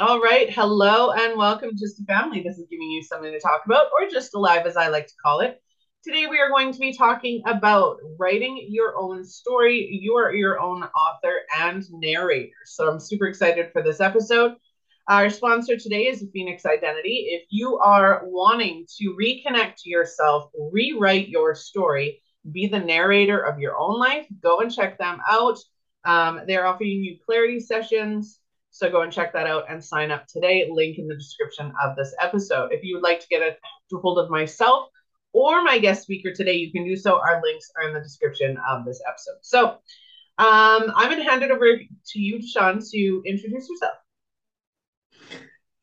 All 0.00 0.20
right. 0.20 0.48
Hello 0.48 1.10
and 1.10 1.36
welcome 1.36 1.70
to 1.70 1.76
Just 1.76 2.00
a 2.00 2.04
Family. 2.04 2.40
This 2.40 2.56
is 2.56 2.68
giving 2.70 2.88
you 2.88 3.02
something 3.02 3.32
to 3.32 3.40
talk 3.40 3.62
about, 3.66 3.86
or 3.86 4.08
just 4.08 4.32
alive, 4.32 4.64
as 4.64 4.76
I 4.76 4.86
like 4.86 5.08
to 5.08 5.14
call 5.20 5.40
it. 5.40 5.60
Today, 6.04 6.28
we 6.30 6.38
are 6.38 6.50
going 6.50 6.72
to 6.72 6.78
be 6.78 6.96
talking 6.96 7.42
about 7.46 7.96
writing 8.16 8.64
your 8.70 8.96
own 8.96 9.24
story. 9.24 9.88
You 10.00 10.14
are 10.14 10.32
your 10.32 10.60
own 10.60 10.84
author 10.84 11.40
and 11.58 11.84
narrator. 11.90 12.52
So, 12.64 12.88
I'm 12.88 13.00
super 13.00 13.26
excited 13.26 13.72
for 13.72 13.82
this 13.82 14.00
episode. 14.00 14.54
Our 15.08 15.30
sponsor 15.30 15.76
today 15.76 16.06
is 16.06 16.24
Phoenix 16.32 16.64
Identity. 16.64 17.30
If 17.30 17.48
you 17.50 17.78
are 17.78 18.22
wanting 18.22 18.86
to 18.98 19.16
reconnect 19.20 19.78
to 19.78 19.90
yourself, 19.90 20.52
rewrite 20.72 21.28
your 21.28 21.56
story, 21.56 22.22
be 22.52 22.68
the 22.68 22.78
narrator 22.78 23.40
of 23.40 23.58
your 23.58 23.76
own 23.76 23.98
life, 23.98 24.28
go 24.40 24.60
and 24.60 24.72
check 24.72 24.96
them 24.96 25.18
out. 25.28 25.58
Um, 26.04 26.42
they're 26.46 26.66
offering 26.68 27.02
you 27.02 27.16
clarity 27.26 27.58
sessions. 27.58 28.38
So 28.78 28.88
go 28.88 29.02
and 29.02 29.12
check 29.12 29.32
that 29.32 29.48
out 29.48 29.64
and 29.68 29.84
sign 29.84 30.12
up 30.12 30.28
today. 30.28 30.70
Link 30.70 30.98
in 30.98 31.08
the 31.08 31.16
description 31.16 31.72
of 31.82 31.96
this 31.96 32.14
episode. 32.20 32.72
If 32.72 32.84
you 32.84 32.94
would 32.94 33.02
like 33.02 33.18
to 33.18 33.26
get 33.26 33.42
a 33.42 33.56
hold 33.96 34.20
of 34.20 34.30
myself 34.30 34.90
or 35.32 35.64
my 35.64 35.80
guest 35.80 36.02
speaker 36.02 36.32
today, 36.32 36.52
you 36.52 36.70
can 36.70 36.84
do 36.84 36.94
so. 36.94 37.18
Our 37.18 37.42
links 37.42 37.72
are 37.76 37.88
in 37.88 37.92
the 37.92 38.00
description 38.00 38.56
of 38.70 38.84
this 38.84 39.02
episode. 39.04 39.38
So 39.42 39.70
um, 40.38 40.92
I'm 40.94 41.10
going 41.10 41.18
to 41.18 41.28
hand 41.28 41.42
it 41.42 41.50
over 41.50 41.76
to 41.76 42.18
you, 42.20 42.40
Sean, 42.40 42.80
to 42.92 43.22
introduce 43.26 43.68
yourself. 43.68 43.94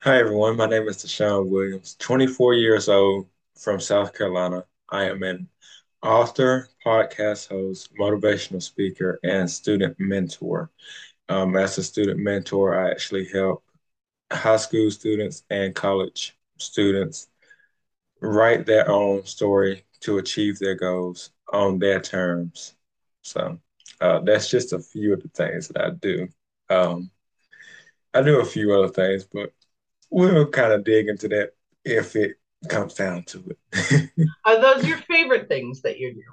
Hi, 0.03 0.17
everyone. 0.17 0.55
My 0.55 0.65
name 0.65 0.87
is 0.87 0.95
DeShaun 1.03 1.49
Williams, 1.49 1.97
24 1.99 2.53
years 2.53 2.87
old 2.87 3.27
from 3.59 3.81
South 3.81 4.13
Carolina. 4.13 4.63
I 4.89 5.09
am 5.09 5.21
an 5.21 5.49
author, 6.01 6.69
podcast 6.85 7.49
host, 7.49 7.89
motivational 7.99 8.63
speaker, 8.63 9.19
and 9.21 9.51
student 9.51 9.97
mentor. 9.99 10.71
Um, 11.27 11.55
as 11.55 11.77
a 11.77 11.83
student 11.83 12.19
mentor, 12.19 12.79
I 12.79 12.91
actually 12.91 13.27
help 13.31 13.63
high 14.31 14.57
school 14.57 14.91
students 14.91 15.43
and 15.49 15.73
college 15.73 16.37
students 16.57 17.27
write 18.21 18.65
their 18.65 18.89
own 18.89 19.25
story 19.25 19.85
to 20.01 20.17
achieve 20.17 20.59
their 20.59 20.75
goals 20.75 21.31
on 21.51 21.79
their 21.79 21.99
terms. 21.99 22.75
So 23.21 23.59
uh, 24.01 24.19
that's 24.19 24.49
just 24.49 24.73
a 24.73 24.79
few 24.79 25.13
of 25.13 25.21
the 25.21 25.29
things 25.29 25.67
that 25.69 25.81
I 25.81 25.89
do. 25.91 26.27
Um, 26.69 27.11
I 28.13 28.21
do 28.21 28.39
a 28.39 28.45
few 28.45 28.73
other 28.73 28.87
things, 28.87 29.25
but 29.25 29.51
we'll 30.09 30.47
kind 30.47 30.73
of 30.73 30.83
dig 30.83 31.07
into 31.07 31.27
that 31.29 31.51
if 31.83 32.15
it 32.15 32.37
comes 32.69 32.93
down 32.93 33.23
to 33.23 33.55
it. 33.73 34.09
are 34.45 34.61
those 34.61 34.87
your 34.87 34.97
favorite 34.97 35.47
things 35.47 35.81
that 35.81 35.99
you 35.99 36.13
do? 36.13 36.23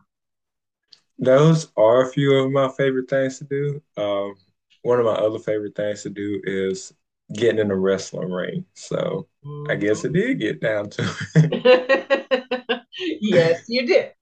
Those 1.18 1.68
are 1.76 2.02
a 2.02 2.10
few 2.10 2.34
of 2.34 2.50
my 2.50 2.68
favorite 2.68 3.08
things 3.08 3.38
to 3.38 3.44
do. 3.44 3.82
Um, 3.96 4.34
one 4.82 4.98
of 4.98 5.06
my 5.06 5.12
other 5.12 5.38
favorite 5.38 5.74
things 5.74 6.02
to 6.02 6.10
do 6.10 6.40
is 6.44 6.92
getting 7.34 7.60
in 7.60 7.68
the 7.68 7.76
wrestling 7.76 8.30
ring. 8.30 8.64
So. 8.74 9.28
I 9.68 9.74
guess 9.74 10.04
it 10.04 10.12
did 10.12 10.38
get 10.38 10.60
down 10.60 10.90
to 10.90 11.16
it. 11.34 12.80
yes, 13.20 13.64
you 13.68 13.86
did. 13.86 14.12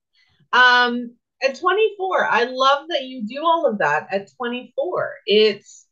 Um, 0.51 1.15
at 1.43 1.59
24, 1.59 2.27
I 2.27 2.45
love 2.45 2.87
that 2.89 3.03
you 3.03 3.25
do 3.27 3.43
all 3.43 3.67
of 3.67 3.77
that 3.79 4.07
at 4.11 4.31
24. 4.35 5.13
It's 5.27 5.87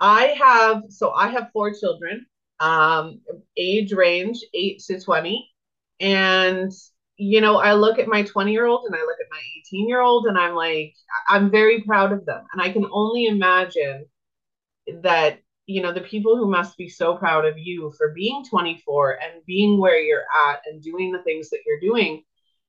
I 0.00 0.34
have 0.38 0.82
so 0.88 1.12
I 1.12 1.28
have 1.28 1.50
four 1.52 1.72
children 1.72 2.26
um, 2.62 3.20
age 3.56 3.92
range 3.92 4.38
8 4.54 4.82
to 4.86 5.00
20. 5.00 5.48
And, 6.00 6.72
you 7.16 7.40
know, 7.40 7.56
I 7.56 7.74
look 7.74 7.98
at 7.98 8.08
my 8.08 8.22
20 8.22 8.52
year 8.52 8.66
old 8.66 8.84
and 8.86 8.94
I 8.94 9.00
look 9.00 9.18
at 9.20 9.30
my 9.30 9.40
18 9.58 9.88
year 9.88 10.00
old 10.00 10.26
and 10.26 10.38
I'm 10.38 10.54
like, 10.54 10.94
I'm 11.28 11.50
very 11.50 11.82
proud 11.82 12.12
of 12.12 12.24
them. 12.24 12.44
And 12.52 12.62
I 12.62 12.70
can 12.70 12.86
only 12.92 13.26
imagine 13.26 14.06
that, 15.02 15.40
you 15.66 15.82
know, 15.82 15.92
the 15.92 16.00
people 16.00 16.36
who 16.36 16.50
must 16.50 16.76
be 16.76 16.88
so 16.88 17.16
proud 17.16 17.44
of 17.46 17.58
you 17.58 17.92
for 17.96 18.12
being 18.14 18.44
24 18.48 19.18
and 19.22 19.44
being 19.46 19.80
where 19.80 19.98
you're 20.00 20.24
at 20.48 20.62
and 20.66 20.82
doing 20.82 21.12
the 21.12 21.22
things 21.22 21.50
that 21.50 21.60
you're 21.66 21.80
doing 21.80 22.22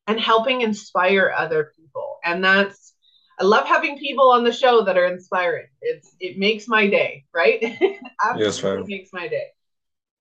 and 0.07 0.19
helping 0.19 0.61
inspire 0.61 1.33
other 1.35 1.71
people. 1.77 2.17
And 2.23 2.43
that's, 2.43 2.93
I 3.39 3.45
love 3.45 3.65
having 3.65 3.97
people 3.97 4.29
on 4.31 4.43
the 4.43 4.51
show 4.51 4.83
that 4.83 4.97
are 4.97 5.05
inspiring. 5.05 5.67
It's 5.81 6.15
it 6.19 6.37
makes 6.37 6.67
my 6.67 6.87
day, 6.87 7.25
right? 7.33 7.61
Yes, 8.37 8.63
ma'am. 8.63 8.85
makes 8.87 9.09
my 9.11 9.27
day. 9.27 9.47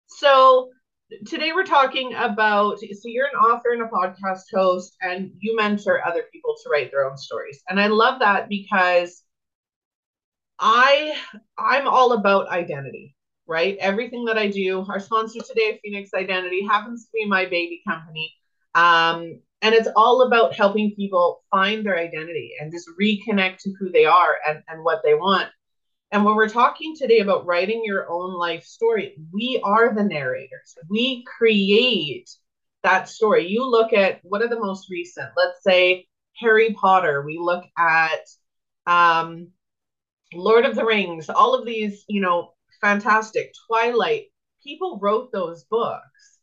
So 0.09 0.71
today 1.27 1.53
we're 1.53 1.65
talking 1.65 2.15
about 2.15 2.79
so 2.79 2.87
you're 3.05 3.27
an 3.27 3.35
author 3.35 3.73
and 3.73 3.83
a 3.83 3.87
podcast 3.87 4.43
host 4.53 4.97
and 5.03 5.31
you 5.39 5.57
mentor 5.57 6.07
other 6.07 6.25
people 6.33 6.55
to 6.63 6.71
write 6.71 6.91
their 6.91 7.05
own 7.09 7.17
stories. 7.17 7.63
And 7.69 7.81
I 7.81 7.89
love 7.89 8.21
that 8.21 8.49
because 8.49 9.23
I 10.63 11.17
I'm 11.59 11.89
all 11.89 12.13
about 12.13 12.49
identity, 12.49 13.17
right? 13.47 13.77
Everything 13.81 14.25
that 14.27 14.39
I 14.39 14.47
do, 14.49 14.87
our 14.89 15.01
sponsor 15.01 15.41
today, 15.41 15.81
Phoenix 15.83 16.11
Identity, 16.15 16.65
happens 16.65 17.05
to 17.05 17.11
be 17.13 17.27
my 17.27 17.45
baby 17.47 17.83
company. 17.87 18.33
Um, 18.75 19.41
and 19.61 19.75
it's 19.75 19.89
all 19.97 20.23
about 20.23 20.55
helping 20.55 20.95
people 20.95 21.43
find 21.51 21.85
their 21.85 21.99
identity 21.99 22.53
and 22.61 22.73
just 22.73 22.89
reconnect 23.01 23.59
to 23.59 23.75
who 23.79 23.91
they 23.91 24.05
are 24.05 24.37
and, 24.47 24.63
and 24.69 24.85
what 24.85 25.03
they 25.05 25.15
want. 25.15 25.49
And 26.13 26.25
when 26.25 26.37
we're 26.37 26.49
talking 26.49 26.95
today 26.97 27.21
about 27.21 27.47
writing 27.47 27.83
your 27.85 28.11
own 28.11 28.35
life 28.35 28.65
story, 28.65 29.17
we 29.33 29.61
are 29.65 29.95
the 29.95 30.05
narrators. 30.05 30.77
We 30.89 31.25
create 31.39 32.31
that 32.85 33.09
story. 33.09 33.49
You 33.49 33.69
look 33.69 33.93
at 33.93 34.21
what 34.23 34.43
are 34.43 34.49
the 34.49 34.61
most 34.61 34.91
recent, 34.91 35.31
let's 35.37 35.63
say 35.65 36.07
Harry 36.39 36.75
Potter, 36.75 37.23
we 37.23 37.39
look 37.41 37.65
at 37.79 38.21
um, 38.87 39.49
Lord 40.35 40.65
of 40.65 40.75
the 40.75 40.85
Rings, 40.85 41.29
all 41.29 41.55
of 41.55 41.67
these, 41.67 42.05
you 42.09 42.21
know, 42.21 42.55
fantastic, 42.81 43.53
Twilight. 43.69 44.27
People 44.63 44.99
wrote 45.01 45.33
those 45.33 45.65
books, 45.65 46.39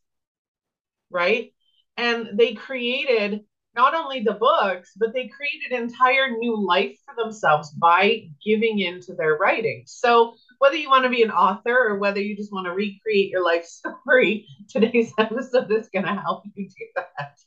right? 1.09 1.53
And 1.97 2.37
they 2.37 2.53
created 2.53 3.41
not 3.75 3.93
only 3.93 4.21
the 4.21 4.33
books, 4.33 4.93
but 4.97 5.13
they 5.13 5.27
created 5.29 5.71
entire 5.71 6.31
new 6.31 6.57
life 6.57 6.97
for 7.05 7.15
themselves 7.15 7.71
by 7.71 8.27
giving 8.43 8.79
into 8.79 9.13
their 9.13 9.37
writing. 9.37 9.83
So 9.85 10.35
whether 10.57 10.75
you 10.75 10.89
want 10.89 11.03
to 11.03 11.09
be 11.09 11.23
an 11.23 11.31
author 11.31 11.87
or 11.87 11.97
whether 11.97 12.19
you 12.19 12.35
just 12.35 12.51
want 12.51 12.65
to 12.65 12.73
recreate 12.73 13.29
your 13.29 13.43
life 13.43 13.65
story, 14.05 14.47
today's 14.69 15.13
episode 15.17 15.71
is 15.71 15.89
going 15.93 16.05
to 16.05 16.15
help 16.15 16.43
you 16.55 16.67
do 16.67 16.85
that. 16.95 17.37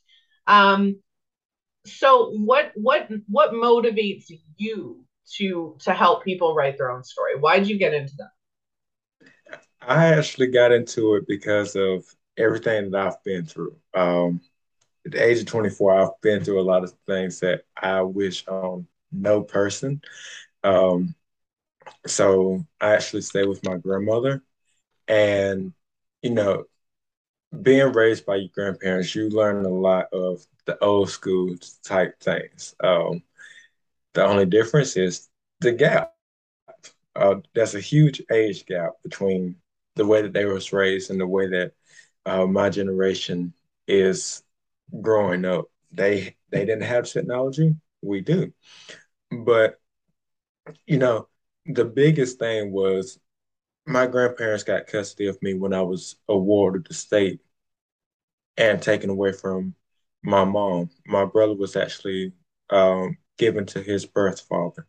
Um, 0.47 0.97
so 1.85 2.31
what 2.31 2.71
what 2.75 3.09
what 3.27 3.51
motivates 3.51 4.25
you 4.57 5.05
to 5.37 5.75
to 5.81 5.93
help 5.93 6.23
people 6.23 6.55
write 6.55 6.77
their 6.77 6.91
own 6.91 7.03
story? 7.03 7.39
Why 7.39 7.59
did 7.59 7.69
you 7.69 7.77
get 7.77 7.93
into 7.93 8.13
that? 8.17 8.31
I 9.81 10.07
actually 10.13 10.47
got 10.47 10.71
into 10.71 11.15
it 11.15 11.27
because 11.27 11.75
of 11.75 12.05
everything 12.37 12.91
that 12.91 13.07
I've 13.07 13.23
been 13.23 13.45
through. 13.45 13.75
Um, 13.93 14.41
at 15.05 15.11
the 15.13 15.23
age 15.23 15.39
of 15.39 15.45
24, 15.45 15.93
I've 16.01 16.21
been 16.21 16.43
through 16.43 16.61
a 16.61 16.63
lot 16.63 16.83
of 16.83 16.93
things 17.07 17.39
that 17.41 17.63
I 17.75 18.01
wish 18.01 18.47
on 18.47 18.87
no 19.11 19.41
person. 19.43 20.01
Um, 20.63 21.15
so 22.07 22.65
I 22.81 22.93
actually 22.93 23.21
stay 23.21 23.45
with 23.45 23.63
my 23.65 23.77
grandmother. 23.77 24.43
And, 25.07 25.73
you 26.21 26.31
know, 26.31 26.65
being 27.61 27.91
raised 27.93 28.25
by 28.25 28.37
your 28.37 28.49
grandparents, 28.53 29.15
you 29.15 29.29
learn 29.29 29.65
a 29.65 29.69
lot 29.69 30.07
of 30.13 30.45
the 30.65 30.81
old 30.83 31.09
school 31.09 31.55
type 31.83 32.19
things. 32.19 32.75
Um, 32.83 33.23
the 34.13 34.23
only 34.25 34.45
difference 34.45 34.97
is 34.97 35.29
the 35.61 35.71
gap. 35.71 36.13
Uh, 37.15 37.35
there's 37.53 37.75
a 37.75 37.79
huge 37.79 38.21
age 38.31 38.65
gap 38.65 38.93
between 39.03 39.55
the 39.95 40.05
way 40.05 40.21
that 40.21 40.33
they 40.33 40.45
was 40.45 40.73
raised 40.73 41.11
and 41.11 41.19
the 41.19 41.27
way 41.27 41.47
that 41.47 41.71
uh, 42.25 42.45
my 42.45 42.69
generation 42.69 43.53
is 43.87 44.43
growing 45.01 45.45
up. 45.45 45.65
They 45.91 46.35
they 46.51 46.65
didn't 46.65 46.83
have 46.83 47.05
technology. 47.05 47.75
We 48.01 48.21
do. 48.21 48.51
But 49.31 49.79
you 50.85 50.97
know, 50.97 51.27
the 51.65 51.85
biggest 51.85 52.39
thing 52.39 52.71
was 52.71 53.19
my 53.85 54.07
grandparents 54.07 54.63
got 54.63 54.87
custody 54.87 55.27
of 55.27 55.41
me 55.41 55.53
when 55.55 55.73
I 55.73 55.81
was 55.81 56.17
awarded 56.29 56.85
the 56.87 56.93
state 56.93 57.41
and 58.57 58.81
taken 58.81 59.09
away 59.09 59.31
from 59.31 59.75
my 60.23 60.43
mom. 60.43 60.89
My 61.05 61.25
brother 61.25 61.53
was 61.55 61.75
actually 61.75 62.33
um, 62.69 63.17
given 63.37 63.65
to 63.67 63.81
his 63.81 64.05
birth 64.05 64.41
father. 64.41 64.87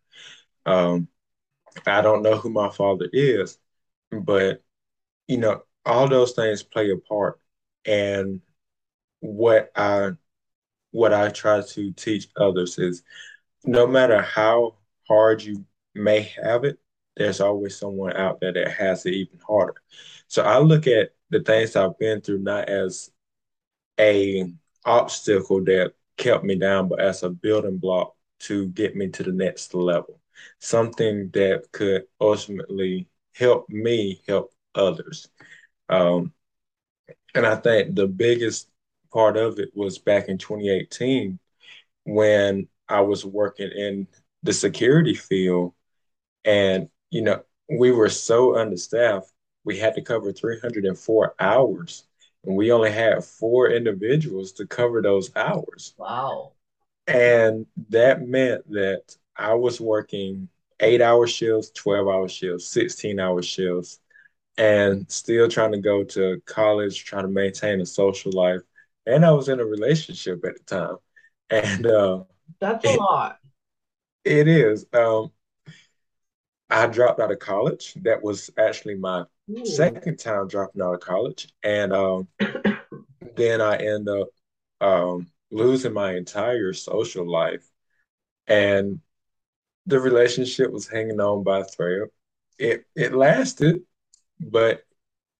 Um, 0.66 1.08
I 1.86 2.02
don't 2.02 2.22
know 2.22 2.36
who 2.36 2.50
my 2.50 2.70
father 2.70 3.08
is, 3.12 3.58
but 4.10 4.62
you 5.28 5.38
know, 5.38 5.62
all 5.84 6.08
those 6.08 6.32
things 6.32 6.62
play 6.62 6.90
a 6.90 6.96
part. 6.96 7.40
And 7.84 8.40
what 9.20 9.70
I 9.76 10.12
what 10.90 11.12
I 11.12 11.30
try 11.30 11.60
to 11.60 11.92
teach 11.92 12.28
others 12.36 12.78
is 12.78 13.02
no 13.64 13.86
matter 13.86 14.20
how 14.22 14.76
hard 15.08 15.42
you 15.42 15.64
may 15.94 16.22
have 16.42 16.64
it, 16.64 16.78
there's 17.16 17.40
always 17.40 17.76
someone 17.76 18.16
out 18.16 18.40
there 18.40 18.52
that 18.52 18.72
has 18.72 19.06
it 19.06 19.14
even 19.14 19.38
harder. 19.46 19.80
So 20.28 20.42
I 20.44 20.58
look 20.58 20.86
at 20.86 21.10
the 21.30 21.40
things 21.40 21.76
I've 21.76 21.98
been 21.98 22.20
through 22.20 22.40
not 22.40 22.68
as 22.68 23.10
a 23.98 24.52
obstacle 24.84 25.64
that 25.64 25.94
kept 26.16 26.44
me 26.44 26.56
down, 26.56 26.88
but 26.88 27.00
as 27.00 27.22
a 27.22 27.30
building 27.30 27.78
block 27.78 28.14
to 28.40 28.68
get 28.68 28.96
me 28.96 29.08
to 29.08 29.22
the 29.22 29.32
next 29.32 29.74
level. 29.74 30.20
Something 30.58 31.30
that 31.30 31.70
could 31.72 32.04
ultimately 32.20 33.08
help 33.34 33.68
me 33.68 34.22
help 34.26 34.52
others. 34.74 35.28
Um, 35.88 36.32
and 37.34 37.46
I 37.46 37.56
think 37.56 37.94
the 37.94 38.06
biggest 38.06 38.68
part 39.12 39.36
of 39.36 39.58
it 39.58 39.70
was 39.74 39.98
back 39.98 40.28
in 40.28 40.38
2018 40.38 41.38
when 42.04 42.68
I 42.88 43.00
was 43.00 43.24
working 43.24 43.70
in 43.70 44.06
the 44.42 44.52
security 44.52 45.14
field. 45.14 45.74
And, 46.44 46.88
you 47.10 47.22
know, 47.22 47.42
we 47.68 47.92
were 47.92 48.10
so 48.10 48.56
understaffed, 48.56 49.32
we 49.64 49.78
had 49.78 49.94
to 49.94 50.02
cover 50.02 50.32
304 50.32 51.34
hours. 51.40 52.04
And 52.44 52.56
we 52.56 52.72
only 52.72 52.90
had 52.90 53.24
four 53.24 53.70
individuals 53.70 54.52
to 54.52 54.66
cover 54.66 55.00
those 55.00 55.34
hours. 55.34 55.94
Wow. 55.96 56.52
And 57.06 57.66
that 57.90 58.26
meant 58.26 58.70
that 58.70 59.16
I 59.36 59.54
was 59.54 59.80
working 59.80 60.48
eight 60.80 61.00
hour 61.00 61.26
shifts, 61.26 61.70
12 61.70 62.08
hour 62.08 62.28
shifts, 62.28 62.66
16 62.68 63.20
hour 63.20 63.42
shifts, 63.42 64.00
and 64.56 65.10
still 65.10 65.48
trying 65.48 65.72
to 65.72 65.78
go 65.78 66.04
to 66.04 66.40
college, 66.46 67.04
trying 67.04 67.24
to 67.24 67.28
maintain 67.28 67.80
a 67.80 67.86
social 67.86 68.32
life. 68.32 68.60
And 69.06 69.24
I 69.24 69.32
was 69.32 69.48
in 69.48 69.60
a 69.60 69.64
relationship 69.64 70.44
at 70.44 70.54
the 70.56 70.64
time. 70.64 70.96
And 71.50 71.86
uh, 71.86 72.24
that's 72.60 72.84
a 72.84 72.96
lot. 72.96 73.38
It 74.24 74.48
is. 74.48 74.86
Um, 74.92 75.30
I 76.70 76.86
dropped 76.86 77.20
out 77.20 77.30
of 77.30 77.38
college. 77.38 77.94
That 78.02 78.22
was 78.22 78.50
actually 78.58 78.94
my 78.94 79.24
Ooh. 79.50 79.66
second 79.66 80.18
time 80.18 80.48
dropping 80.48 80.80
out 80.80 80.94
of 80.94 81.00
college. 81.00 81.48
And 81.62 81.92
um, 81.92 82.28
then 83.36 83.60
I 83.60 83.76
end 83.76 84.08
up 84.08 84.28
um, 84.80 85.26
losing 85.54 85.92
my 85.94 86.16
entire 86.16 86.72
social 86.72 87.30
life. 87.30 87.70
And 88.46 89.00
the 89.86 90.00
relationship 90.00 90.70
was 90.72 90.88
hanging 90.88 91.20
on 91.20 91.44
by 91.44 91.60
a 91.60 91.64
thread. 91.64 92.08
It 92.58 92.84
it 92.96 93.14
lasted, 93.14 93.82
but 94.40 94.82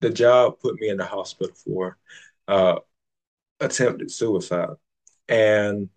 the 0.01 0.09
job 0.09 0.59
put 0.59 0.79
me 0.79 0.89
in 0.89 0.97
the 0.97 1.05
hospital 1.05 1.55
for 1.55 1.97
uh, 2.47 2.79
attempted 3.59 4.11
suicide. 4.11 4.75
And 5.27 5.89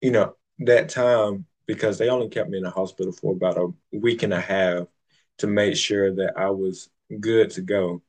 you 0.00 0.10
know, 0.10 0.36
that 0.60 0.90
time, 0.90 1.46
because 1.66 1.98
they 1.98 2.08
only 2.10 2.28
kept 2.28 2.50
me 2.50 2.58
in 2.58 2.64
the 2.64 2.70
hospital 2.70 3.12
for 3.12 3.32
about 3.32 3.58
a 3.58 3.72
week 3.92 4.22
and 4.22 4.34
a 4.34 4.40
half 4.40 4.86
to 5.38 5.46
make 5.46 5.76
sure 5.76 6.14
that 6.14 6.34
I 6.36 6.50
was 6.50 6.90
good 7.20 7.50
to 7.52 7.62
go, 7.62 8.02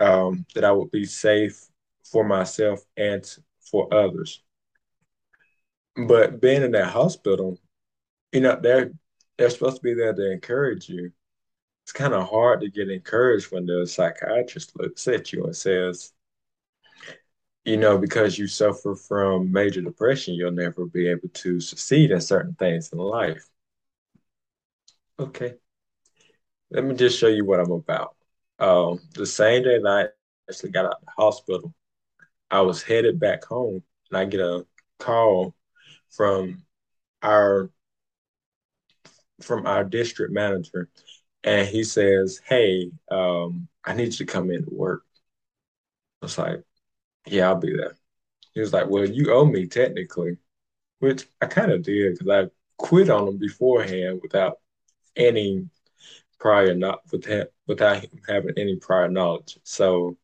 um, 0.00 0.46
that 0.54 0.64
I 0.64 0.72
would 0.72 0.90
be 0.90 1.04
safe 1.04 1.68
for 2.04 2.24
myself 2.24 2.80
and 2.96 3.24
for 3.70 3.92
others. 3.92 4.42
But 5.96 6.40
being 6.40 6.62
in 6.62 6.72
that 6.72 6.90
hospital, 6.90 7.58
you 8.32 8.40
know, 8.40 8.58
they're 8.60 8.92
they're 9.38 9.50
supposed 9.50 9.76
to 9.76 9.82
be 9.82 9.94
there 9.94 10.12
to 10.12 10.32
encourage 10.32 10.88
you. 10.88 11.12
It's 11.84 11.92
kind 11.92 12.14
of 12.14 12.28
hard 12.28 12.60
to 12.62 12.70
get 12.70 12.90
encouraged 12.90 13.52
when 13.52 13.66
the 13.66 13.86
psychiatrist 13.86 14.72
looks 14.78 15.06
at 15.08 15.32
you 15.32 15.44
and 15.44 15.56
says, 15.56 16.12
you 17.64 17.76
know, 17.76 17.98
because 17.98 18.38
you 18.38 18.46
suffer 18.46 18.94
from 18.94 19.52
major 19.52 19.80
depression, 19.82 20.34
you'll 20.34 20.52
never 20.52 20.86
be 20.86 21.08
able 21.08 21.28
to 21.28 21.60
succeed 21.60 22.10
in 22.10 22.20
certain 22.20 22.54
things 22.54 22.92
in 22.92 22.98
life. 22.98 23.48
Okay. 25.18 25.54
Let 26.70 26.84
me 26.84 26.94
just 26.94 27.18
show 27.18 27.28
you 27.28 27.44
what 27.44 27.60
I'm 27.60 27.70
about. 27.72 28.16
Um, 28.58 29.00
the 29.14 29.26
same 29.26 29.62
day 29.62 29.78
that 29.78 29.88
I 29.88 30.06
actually 30.50 30.70
got 30.70 30.86
out 30.86 30.98
of 31.00 31.04
the 31.06 31.22
hospital, 31.22 31.74
I 32.50 32.60
was 32.62 32.82
headed 32.82 33.18
back 33.18 33.44
home 33.44 33.82
and 34.10 34.18
I 34.18 34.24
get 34.24 34.40
a 34.40 34.66
call 34.98 35.54
from 36.10 36.62
our 37.22 37.70
from 39.42 39.66
our 39.66 39.84
district 39.84 40.32
manager 40.32 40.88
and 41.44 41.68
he 41.68 41.84
says, 41.84 42.40
Hey, 42.44 42.90
um, 43.10 43.68
I 43.84 43.94
need 43.94 44.06
you 44.06 44.12
to 44.12 44.24
come 44.26 44.50
in 44.50 44.64
to 44.64 44.70
work. 44.74 45.02
I 46.22 46.26
was 46.26 46.38
like, 46.38 46.62
yeah, 47.26 47.48
I'll 47.48 47.56
be 47.56 47.76
there. 47.76 47.96
He 48.54 48.60
was 48.60 48.72
like, 48.72 48.88
well, 48.88 49.08
you 49.08 49.32
owe 49.32 49.44
me 49.44 49.66
technically, 49.66 50.38
which 50.98 51.26
I 51.40 51.46
kind 51.46 51.70
of 51.70 51.82
did 51.82 52.14
because 52.18 52.28
I 52.28 52.50
quit 52.78 53.10
on 53.10 53.28
him 53.28 53.38
beforehand 53.38 54.20
without 54.22 54.58
any 55.14 55.68
prior 56.38 56.74
not 56.74 57.00
without 57.12 57.48
without 57.66 58.00
him 58.02 58.10
having 58.28 58.54
any 58.56 58.76
prior 58.76 59.08
knowledge. 59.08 59.58
So 59.62 60.16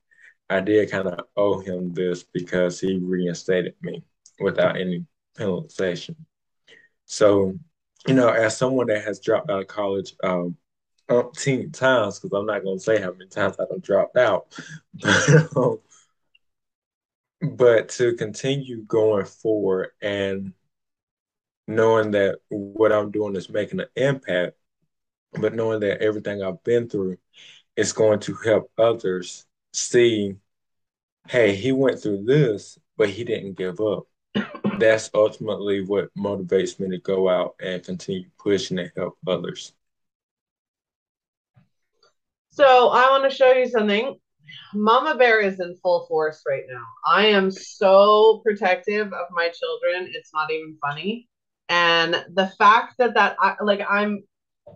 I 0.50 0.60
did 0.60 0.90
kind 0.90 1.08
of 1.08 1.26
owe 1.36 1.60
him 1.60 1.92
this 1.94 2.22
because 2.24 2.80
he 2.80 2.98
reinstated 2.98 3.74
me 3.82 4.02
without 4.40 4.78
any 4.80 5.06
penalization. 5.36 6.16
So, 7.06 7.58
you 8.06 8.14
know, 8.14 8.28
as 8.28 8.56
someone 8.56 8.86
that 8.88 9.04
has 9.04 9.20
dropped 9.20 9.50
out 9.50 9.60
of 9.60 9.66
college 9.68 10.14
um, 10.22 10.56
umpteen 11.08 11.72
times, 11.72 12.18
because 12.18 12.36
I'm 12.36 12.46
not 12.46 12.64
going 12.64 12.78
to 12.78 12.82
say 12.84 13.00
how 13.00 13.12
many 13.12 13.28
times 13.28 13.56
I 13.58 13.64
have 13.70 13.82
dropped 13.82 14.16
out, 14.16 14.58
but 14.94 15.56
um, 15.56 15.78
but 17.42 17.88
to 17.90 18.14
continue 18.14 18.82
going 18.82 19.24
forward 19.24 19.90
and 20.00 20.52
knowing 21.66 22.12
that 22.12 22.38
what 22.48 22.92
I'm 22.92 23.10
doing 23.10 23.36
is 23.36 23.50
making 23.50 23.80
an 23.80 23.88
impact, 23.96 24.56
but 25.40 25.54
knowing 25.54 25.80
that 25.80 26.02
everything 26.02 26.42
I've 26.42 26.62
been 26.64 26.88
through 26.88 27.18
is 27.76 27.92
going 27.92 28.20
to 28.20 28.34
help 28.44 28.70
others 28.78 29.46
see, 29.72 30.36
hey, 31.28 31.54
he 31.54 31.72
went 31.72 32.00
through 32.00 32.24
this, 32.24 32.78
but 32.96 33.10
he 33.10 33.24
didn't 33.24 33.54
give 33.54 33.80
up. 33.80 34.06
That's 34.78 35.10
ultimately 35.14 35.84
what 35.84 36.14
motivates 36.16 36.80
me 36.80 36.90
to 36.90 36.98
go 36.98 37.28
out 37.28 37.54
and 37.60 37.82
continue 37.84 38.28
pushing 38.38 38.78
and 38.78 38.90
help 38.96 39.16
others. 39.26 39.74
So 42.50 42.88
I 42.88 43.10
want 43.10 43.30
to 43.30 43.36
show 43.36 43.52
you 43.52 43.68
something. 43.68 44.18
Mama 44.74 45.16
Bear 45.16 45.40
is 45.40 45.60
in 45.60 45.76
full 45.82 46.06
force 46.06 46.42
right 46.46 46.64
now. 46.68 46.84
I 47.06 47.26
am 47.26 47.50
so 47.50 48.42
protective 48.44 49.06
of 49.06 49.26
my 49.30 49.48
children. 49.48 50.12
It's 50.14 50.32
not 50.34 50.50
even 50.50 50.76
funny. 50.80 51.28
And 51.68 52.24
the 52.34 52.52
fact 52.58 52.94
that 52.98 53.14
that 53.14 53.36
I, 53.40 53.54
like 53.62 53.80
I'm 53.88 54.22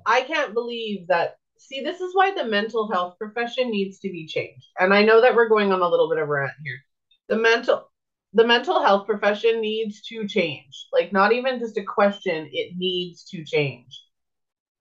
I 0.07 0.23
can't 0.23 0.55
believe 0.55 1.07
that 1.09 1.37
see 1.59 1.83
this 1.83 2.01
is 2.01 2.15
why 2.15 2.33
the 2.33 2.45
mental 2.45 2.91
health 2.91 3.17
profession 3.19 3.71
needs 3.71 3.99
to 4.01 4.09
be 4.09 4.27
changed. 4.27 4.67
And 4.79 4.95
I 4.95 5.03
know 5.03 5.21
that 5.21 5.35
we're 5.35 5.49
going 5.49 5.73
on 5.73 5.83
a 5.83 5.89
little 5.89 6.09
bit 6.09 6.19
of 6.19 6.29
a 6.29 6.31
rant 6.31 6.53
here. 6.65 6.79
The 7.29 7.37
mental 7.37 7.91
the 8.33 8.47
mental 8.47 8.83
health 8.83 9.07
profession 9.07 9.61
needs 9.61 10.03
to 10.03 10.27
change. 10.27 10.87
Like 10.93 11.13
not 11.13 11.33
even 11.33 11.59
just 11.59 11.79
a 11.79 11.85
question, 11.85 12.49
it 12.53 12.77
needs 12.77 13.25
to 13.31 13.45
change. 13.45 14.03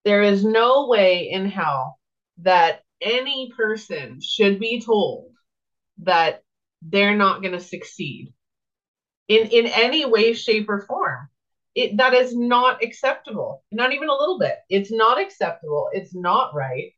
There 0.03 0.21
is 0.21 0.44
no 0.44 0.88
way 0.88 1.30
in 1.31 1.50
hell 1.50 2.00
that 2.39 2.81
any 3.01 3.51
person 3.56 4.19
should 4.22 4.60
be 4.60 4.81
told 4.81 5.31
that 6.00 6.43
they're 6.81 7.15
not 7.15 7.41
going 7.41 7.53
to 7.53 7.60
succeed 7.60 8.34
in 9.27 9.48
in 9.48 9.65
any 9.67 10.05
way 10.05 10.34
shape 10.34 10.69
or 10.69 10.81
form. 10.81 11.29
It 11.74 11.98
that 11.98 12.13
is 12.13 12.36
not 12.36 12.84
acceptable. 12.84 13.63
Not 13.72 13.93
even 13.93 14.10
a 14.10 14.15
little 14.15 14.39
bit. 14.39 14.58
It's 14.69 14.91
not 14.91 15.19
acceptable. 15.19 15.89
It's 15.93 16.13
not 16.13 16.53
right 16.53 16.93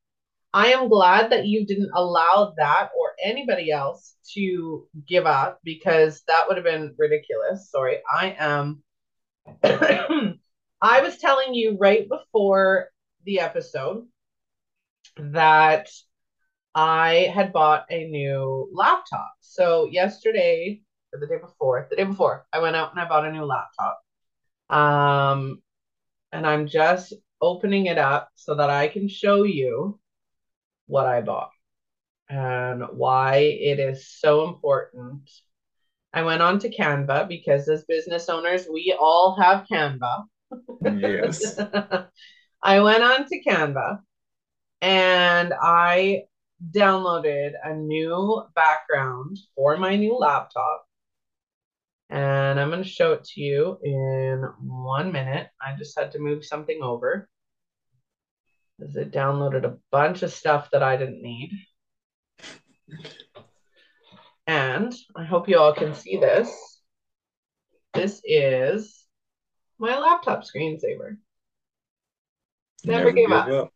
i 0.54 0.68
am 0.68 0.90
glad 0.90 1.32
that 1.32 1.46
you 1.46 1.66
didn't 1.66 1.92
allow 1.96 2.54
that 2.58 2.90
or 2.98 3.12
anybody 3.24 3.72
else 3.72 4.16
to 4.34 4.88
give 5.08 5.26
up 5.26 5.60
because 5.64 6.24
that 6.28 6.46
would 6.48 6.58
have 6.58 6.66
been 6.66 6.94
ridiculous 6.98 7.70
sorry 7.70 8.00
i 8.12 8.36
am 8.40 8.82
i 9.64 11.02
was 11.02 11.18
telling 11.18 11.54
you 11.54 11.78
right 11.80 12.08
before 12.10 12.90
the 13.26 13.40
episode 13.40 14.06
that 15.18 15.90
I 16.78 17.32
had 17.34 17.54
bought 17.54 17.86
a 17.90 18.08
new 18.08 18.70
laptop. 18.72 19.34
So 19.42 19.88
yesterday 19.92 20.82
or 21.12 21.20
the 21.20 21.26
day 21.26 21.40
before, 21.40 21.88
the 21.90 21.96
day 21.96 22.04
before, 22.04 22.46
I 22.54 22.60
went 22.60 22.76
out 22.76 22.92
and 22.92 23.00
I 23.00 23.08
bought 23.08 23.26
a 23.26 23.32
new 23.32 23.46
laptop. 23.46 24.00
Um, 24.70 25.62
and 26.32 26.46
I'm 26.46 26.68
just 26.68 27.14
opening 27.42 27.88
it 27.88 27.98
up 27.98 28.30
so 28.36 28.54
that 28.54 28.70
I 28.70 28.90
can 28.90 29.08
show 29.08 29.42
you 29.42 30.00
what 30.88 31.06
I 31.06 31.22
bought 31.22 31.52
and 32.30 32.84
why 32.92 33.38
it 33.38 33.80
is 33.80 34.08
so 34.08 34.48
important. 34.48 35.30
I 36.14 36.24
went 36.24 36.42
on 36.42 36.60
to 36.60 36.74
Canva 36.74 37.28
because 37.28 37.68
as 37.70 37.86
business 37.86 38.30
owners, 38.30 38.68
we 38.72 38.96
all 39.00 39.40
have 39.40 39.66
Canva. 39.72 40.24
Yes. 41.00 41.60
I 42.64 42.80
went 42.80 43.04
on 43.04 43.26
to 43.28 43.44
Canva 43.44 44.00
and 44.82 45.54
I 45.62 46.24
downloaded 46.72 47.52
a 47.64 47.74
new 47.76 48.44
background 48.56 49.38
for 49.56 49.78
my 49.78 49.96
new 49.96 50.18
laptop. 50.18 50.86
And 52.10 52.60
I'm 52.60 52.70
going 52.70 52.84
to 52.84 52.90
show 52.90 53.14
it 53.14 53.26
to 53.26 53.42
you 53.42 53.78
in 53.84 54.44
one 54.62 55.12
minute. 55.12 55.50
I 55.62 55.76
just 55.78 55.98
had 56.00 56.12
to 56.14 56.20
move 56.20 56.46
something 56.46 56.80
over. 56.82 57.30
Because 58.78 58.96
it 58.96 59.12
downloaded 59.12 59.66
a 59.66 59.78
bunch 59.92 60.24
of 60.24 60.32
stuff 60.32 60.70
that 60.72 60.84
I 60.84 60.98
didn't 60.98 61.22
need. 61.22 61.52
And 64.46 64.94
I 65.16 65.26
hope 65.26 65.50
you 65.50 65.58
all 65.58 65.74
can 65.74 65.94
see 65.94 66.18
this. 66.18 66.50
This 67.94 68.22
is 68.24 69.04
my 69.80 69.98
laptop 69.98 70.44
screensaver. 70.44 71.18
Never, 72.86 73.06
Never 73.06 73.12
give 73.12 73.32
up. 73.32 73.48
up. 73.48 73.74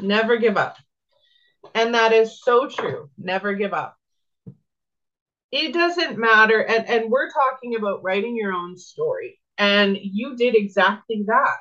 Never 0.00 0.36
give 0.36 0.56
up. 0.56 0.76
And 1.74 1.94
that 1.94 2.12
is 2.12 2.40
so 2.42 2.68
true. 2.68 3.10
Never 3.18 3.54
give 3.54 3.72
up. 3.72 3.96
It 5.50 5.72
doesn't 5.72 6.18
matter. 6.18 6.60
And, 6.60 6.86
and 6.88 7.10
we're 7.10 7.30
talking 7.30 7.74
about 7.76 8.02
writing 8.02 8.36
your 8.36 8.52
own 8.52 8.76
story. 8.76 9.40
And 9.56 9.98
you 10.00 10.36
did 10.36 10.54
exactly 10.54 11.24
that. 11.26 11.56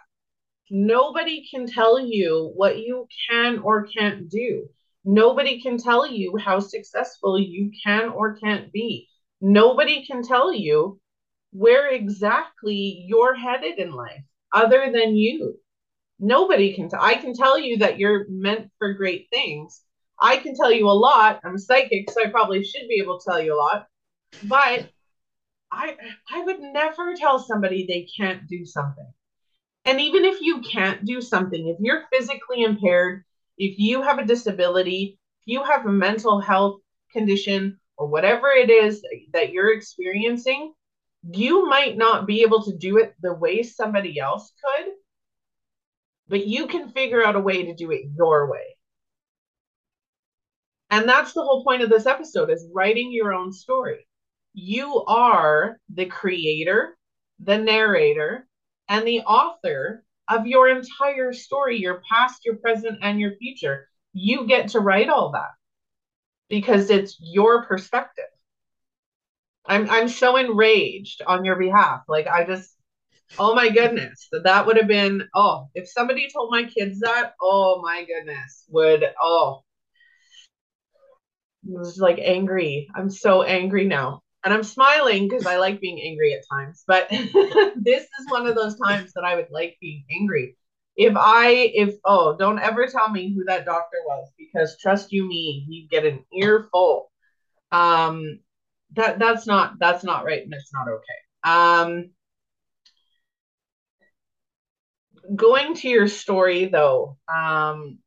Nobody 0.70 1.48
can 1.50 1.66
tell 1.66 2.00
you 2.00 2.52
what 2.56 2.80
you 2.80 3.08
can 3.30 3.60
or 3.60 3.88
can't 3.88 4.30
do. 4.30 4.68
Nobody 5.06 5.62
can 5.62 5.78
tell 5.78 6.06
you 6.06 6.38
how 6.38 6.60
successful 6.60 7.40
you 7.40 7.72
can 7.86 8.10
or 8.10 8.36
can't 8.38 8.72
be. 8.74 9.08
Nobody 9.40 10.06
can 10.06 10.22
tell 10.22 10.54
you 10.54 11.00
where 11.52 11.90
exactly 11.90 13.06
you're 13.08 13.36
headed 13.36 13.80
in 13.80 13.92
life 13.92 14.24
other 14.52 14.92
than 14.92 15.16
you. 15.16 15.58
Nobody 16.20 16.74
can. 16.74 16.90
tell. 16.90 17.02
I 17.02 17.16
can 17.16 17.34
tell 17.34 17.58
you 17.58 17.78
that 17.78 18.00
you're 18.00 18.26
meant 18.30 18.70
for 18.80 18.94
great 18.94 19.28
things. 19.32 19.82
I 20.20 20.38
can 20.38 20.56
tell 20.56 20.72
you 20.72 20.90
a 20.90 20.92
lot. 20.92 21.40
I'm 21.46 21.58
psychic, 21.58 22.10
so 22.10 22.24
I 22.24 22.30
probably 22.30 22.64
should 22.64 22.88
be 22.88 23.00
able 23.02 23.20
to 23.20 23.26
tell 23.30 23.42
you 23.42 23.54
a 23.54 23.62
lot. 23.62 23.88
But 24.44 24.90
I 25.72 25.96
I 26.32 26.44
would 26.44 26.60
never 26.60 27.14
tell 27.16 27.40
somebody 27.40 27.86
they 27.86 28.08
can't 28.18 28.48
do 28.48 28.66
something. 28.66 29.08
And 29.88 30.02
even 30.02 30.26
if 30.26 30.42
you 30.42 30.60
can't 30.60 31.06
do 31.06 31.22
something, 31.22 31.70
if 31.70 31.78
you're 31.80 32.04
physically 32.12 32.64
impaired, 32.64 33.24
if 33.58 33.80
you 33.80 34.02
have 34.02 34.20
a 34.20 34.26
disability, 34.26 35.18
if 35.42 35.44
you 35.46 35.64
have 35.64 35.86
a 35.86 35.92
mental 35.92 36.42
health 36.42 36.82
condition 37.14 37.80
or 37.96 38.08
whatever 38.08 38.50
it 38.50 38.70
is 38.70 39.02
that 39.32 39.54
you're 39.54 39.72
experiencing, 39.72 40.74
you 41.32 41.70
might 41.70 41.98
not 41.98 42.28
be 42.28 42.42
able 42.42 42.64
to 42.66 42.76
do 42.76 42.98
it 42.98 43.16
the 43.22 43.34
way 43.34 43.64
somebody 43.64 44.20
else 44.20 44.52
could, 44.62 44.92
but 46.28 46.46
you 46.46 46.68
can 46.68 46.90
figure 46.90 47.26
out 47.26 47.38
a 47.38 47.40
way 47.40 47.64
to 47.64 47.74
do 47.74 47.92
it 47.92 48.08
your 48.14 48.52
way. 48.52 48.76
And 50.90 51.08
that's 51.08 51.32
the 51.32 51.44
whole 51.44 51.64
point 51.64 51.82
of 51.82 51.90
this 51.90 52.06
episode 52.06 52.50
is 52.50 52.68
writing 52.74 53.12
your 53.14 53.34
own 53.34 53.54
story. 53.54 54.06
You 54.54 55.06
are 55.06 55.80
the 55.94 56.08
creator, 56.08 56.98
the 57.40 57.58
narrator, 57.58 58.47
and 58.90 59.06
the 59.08 59.22
author 59.22 60.04
of 60.30 60.48
your 60.48 60.68
entire 60.68 61.34
story, 61.34 61.78
your 61.78 62.02
past, 62.10 62.46
your 62.46 62.56
present, 62.58 63.00
and 63.02 63.20
your 63.20 63.36
future. 63.38 63.88
You 64.14 64.48
get 64.48 64.70
to 64.70 64.80
write 64.80 65.10
all 65.10 65.32
that 65.34 65.52
because 66.50 66.90
it's 66.90 67.18
your 67.20 67.66
perspective. 67.66 68.26
I'm 69.66 69.90
I'm 69.90 70.08
so 70.08 70.38
enraged 70.38 71.22
on 71.26 71.46
your 71.46 71.58
behalf. 71.58 72.02
Like 72.08 72.28
I 72.28 72.46
just 72.46 72.74
oh 73.38 73.54
my 73.54 73.70
goodness. 73.70 74.30
That 74.44 74.66
would 74.66 74.78
have 74.78 74.88
been 74.88 75.28
oh, 75.36 75.70
if 75.76 75.90
somebody 75.90 76.30
told 76.34 76.52
my 76.52 76.64
kids 76.64 77.00
that, 77.02 77.34
oh 77.42 77.82
my 77.84 78.06
goodness, 78.06 78.66
would 78.70 79.06
oh 79.22 79.64
I 81.68 81.80
was 81.80 81.98
like 82.00 82.20
angry. 82.20 82.88
I'm 82.96 83.10
so 83.10 83.44
angry 83.44 83.86
now. 83.86 84.22
And 84.48 84.54
I'm 84.54 84.64
smiling 84.64 85.28
because 85.28 85.46
I 85.46 85.58
like 85.58 85.82
being 85.82 86.00
angry 86.02 86.34
at 86.34 86.46
times. 86.50 86.86
But 86.88 87.10
this 87.10 88.04
is 88.04 88.30
one 88.30 88.48
of 88.48 88.56
those 88.56 88.80
times 88.80 89.12
that 89.12 89.26
I 89.26 89.36
would 89.36 89.50
like 89.52 89.76
being 89.82 90.06
angry. 90.10 90.56
If 90.96 91.18
I 91.18 91.50
if 91.74 91.96
oh, 92.06 92.38
don't 92.38 92.58
ever 92.58 92.88
tell 92.88 93.10
me 93.10 93.34
who 93.36 93.44
that 93.44 93.66
doctor 93.66 93.98
was 94.06 94.32
because 94.38 94.78
trust 94.82 95.12
you 95.12 95.28
me, 95.28 95.66
you 95.68 95.90
get 95.90 96.06
an 96.06 96.24
earful. 96.34 97.12
Um 97.74 98.40
that 98.96 99.20
that's 99.20 99.48
not 99.48 99.74
that's 99.82 100.06
not 100.06 100.24
right 100.24 100.44
and 100.44 100.54
it's 100.54 100.72
not 100.72 100.88
okay. 100.88 101.20
Um 101.44 102.12
going 105.36 105.74
to 105.76 105.90
your 105.90 106.08
story 106.08 106.68
though, 106.68 107.18
um 107.28 107.98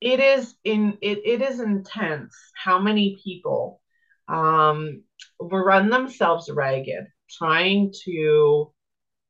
it 0.00 0.20
is 0.20 0.54
in 0.62 0.98
it, 1.02 1.18
it 1.24 1.42
is 1.42 1.58
intense 1.58 2.36
how 2.54 2.78
many 2.78 3.18
people 3.24 3.80
um 4.28 5.02
run 5.40 5.90
themselves 5.90 6.50
ragged 6.50 7.06
trying 7.30 7.92
to 8.04 8.72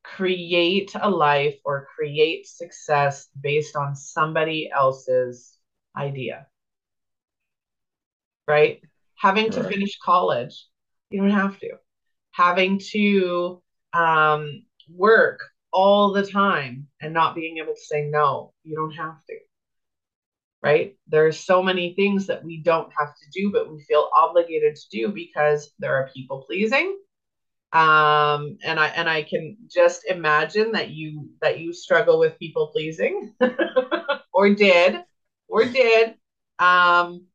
create 0.04 0.92
a 1.00 1.10
life 1.10 1.56
or 1.64 1.86
create 1.96 2.46
success 2.46 3.28
based 3.40 3.76
on 3.76 3.94
somebody 3.96 4.70
else's 4.74 5.58
idea. 5.96 6.46
Right? 8.48 8.80
Having 9.16 9.50
to 9.52 9.62
Right. 9.62 9.64
finish 9.64 9.98
college 10.04 10.66
you 11.10 11.20
don't 11.20 11.30
have 11.30 11.58
to. 11.60 11.70
Having 12.32 12.80
to 12.92 13.62
um, 13.92 14.64
work 14.88 15.40
all 15.72 16.12
the 16.12 16.26
time 16.26 16.88
and 17.00 17.12
not 17.14 17.34
being 17.34 17.58
able 17.58 17.74
to 17.74 17.80
say 17.80 18.02
no 18.06 18.52
you 18.62 18.74
don't 18.76 18.92
have 18.92 19.16
to 19.28 19.34
right? 20.64 20.97
There's 21.09 21.38
so 21.38 21.62
many 21.62 21.94
things 21.94 22.26
that 22.28 22.42
we 22.42 22.62
don't 22.62 22.90
have 22.99 23.09
to 23.09 23.40
do, 23.40 23.52
but 23.52 23.71
we 23.71 23.83
feel 23.83 24.09
obligated 24.16 24.76
to 24.76 24.88
do 24.90 25.09
because 25.12 25.71
there 25.78 25.94
are 25.94 26.11
people 26.14 26.42
pleasing. 26.47 26.99
Um, 27.75 28.56
and 28.64 28.80
I 28.80 28.87
and 28.97 29.06
I 29.09 29.25
can 29.25 29.59
just 29.71 30.04
imagine 30.09 30.73
that 30.73 30.90
you 30.90 31.28
that 31.42 31.59
you 31.61 31.75
struggle 31.75 32.18
with 32.18 32.38
people 32.38 32.68
pleasing, 32.68 33.35
or 34.33 34.54
did, 34.54 35.02
or 35.49 35.66
did. 35.66 36.14
Um, 36.59 37.26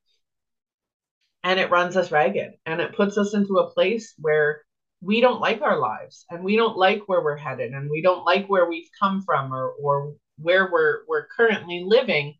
and 1.44 1.60
it 1.60 1.70
runs 1.70 1.96
us 1.98 2.12
ragged, 2.12 2.54
and 2.66 2.82
it 2.82 2.96
puts 2.96 3.18
us 3.18 3.36
into 3.36 3.60
a 3.60 3.70
place 3.70 4.14
where 4.18 4.64
we 5.02 5.22
don't 5.22 5.40
like 5.40 5.62
our 5.62 5.78
lives, 5.78 6.26
and 6.32 6.44
we 6.44 6.56
don't 6.56 6.78
like 6.78 7.04
where 7.06 7.22
we're 7.24 7.38
headed, 7.38 7.74
and 7.74 7.92
we 7.92 8.02
don't 8.02 8.26
like 8.26 8.48
where 8.48 8.68
we've 8.68 8.90
come 9.00 9.22
from, 9.22 9.54
or 9.54 9.74
or 9.84 10.16
where 10.38 10.72
we're 10.72 11.02
we're 11.08 11.28
currently 11.28 11.84
living 11.86 12.34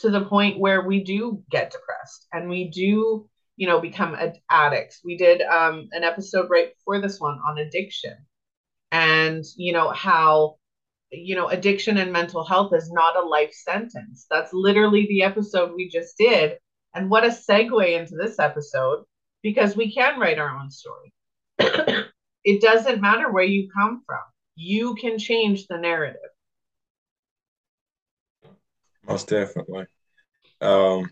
to 0.00 0.10
the 0.10 0.24
point 0.24 0.58
where 0.58 0.82
we 0.82 1.04
do 1.04 1.42
get 1.50 1.70
depressed 1.70 2.26
and 2.32 2.48
we 2.48 2.68
do 2.68 3.28
you 3.56 3.66
know 3.66 3.80
become 3.80 4.14
ad- 4.14 4.40
addicts. 4.50 5.00
We 5.04 5.16
did 5.16 5.42
um, 5.42 5.88
an 5.92 6.02
episode 6.04 6.48
right 6.50 6.74
before 6.74 7.00
this 7.00 7.20
one 7.20 7.38
on 7.46 7.58
addiction 7.58 8.16
and 8.92 9.44
you 9.56 9.72
know 9.72 9.90
how 9.90 10.56
you 11.12 11.34
know 11.34 11.48
addiction 11.48 11.98
and 11.98 12.12
mental 12.12 12.44
health 12.44 12.72
is 12.74 12.90
not 12.90 13.16
a 13.16 13.26
life 13.26 13.52
sentence. 13.52 14.26
That's 14.30 14.52
literally 14.52 15.06
the 15.06 15.22
episode 15.22 15.74
we 15.74 15.88
just 15.88 16.16
did. 16.16 16.58
And 16.94 17.10
what 17.10 17.24
a 17.24 17.28
segue 17.28 17.98
into 17.98 18.16
this 18.16 18.38
episode 18.38 19.04
because 19.42 19.76
we 19.76 19.92
can 19.92 20.18
write 20.18 20.38
our 20.38 20.58
own 20.58 20.70
story. 20.70 21.12
It 22.42 22.62
doesn't 22.62 23.02
matter 23.02 23.30
where 23.30 23.44
you 23.44 23.68
come 23.70 24.02
from. 24.06 24.22
You 24.56 24.94
can 24.94 25.18
change 25.18 25.66
the 25.66 25.76
narrative 25.76 26.30
Most 29.06 29.28
definitely. 29.28 29.86
Um, 30.60 31.10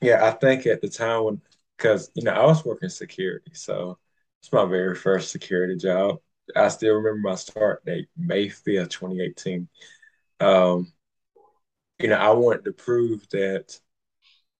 yeah, 0.00 0.24
I 0.26 0.30
think 0.32 0.66
at 0.66 0.80
the 0.80 0.88
time 0.88 1.24
when, 1.24 1.40
because 1.76 2.10
you 2.14 2.22
know, 2.24 2.32
I 2.32 2.44
was 2.46 2.64
working 2.64 2.88
security, 2.88 3.52
so 3.54 3.98
it's 4.40 4.52
my 4.52 4.64
very 4.64 4.94
first 4.94 5.30
security 5.30 5.76
job. 5.76 6.18
I 6.56 6.68
still 6.68 6.94
remember 6.94 7.28
my 7.28 7.34
start 7.36 7.84
date, 7.84 8.08
May 8.16 8.48
5th, 8.48 8.90
2018. 8.90 9.68
Um, 10.40 10.92
you 11.98 12.08
know, 12.08 12.16
I 12.16 12.30
wanted 12.30 12.64
to 12.64 12.72
prove 12.72 13.28
that 13.30 13.78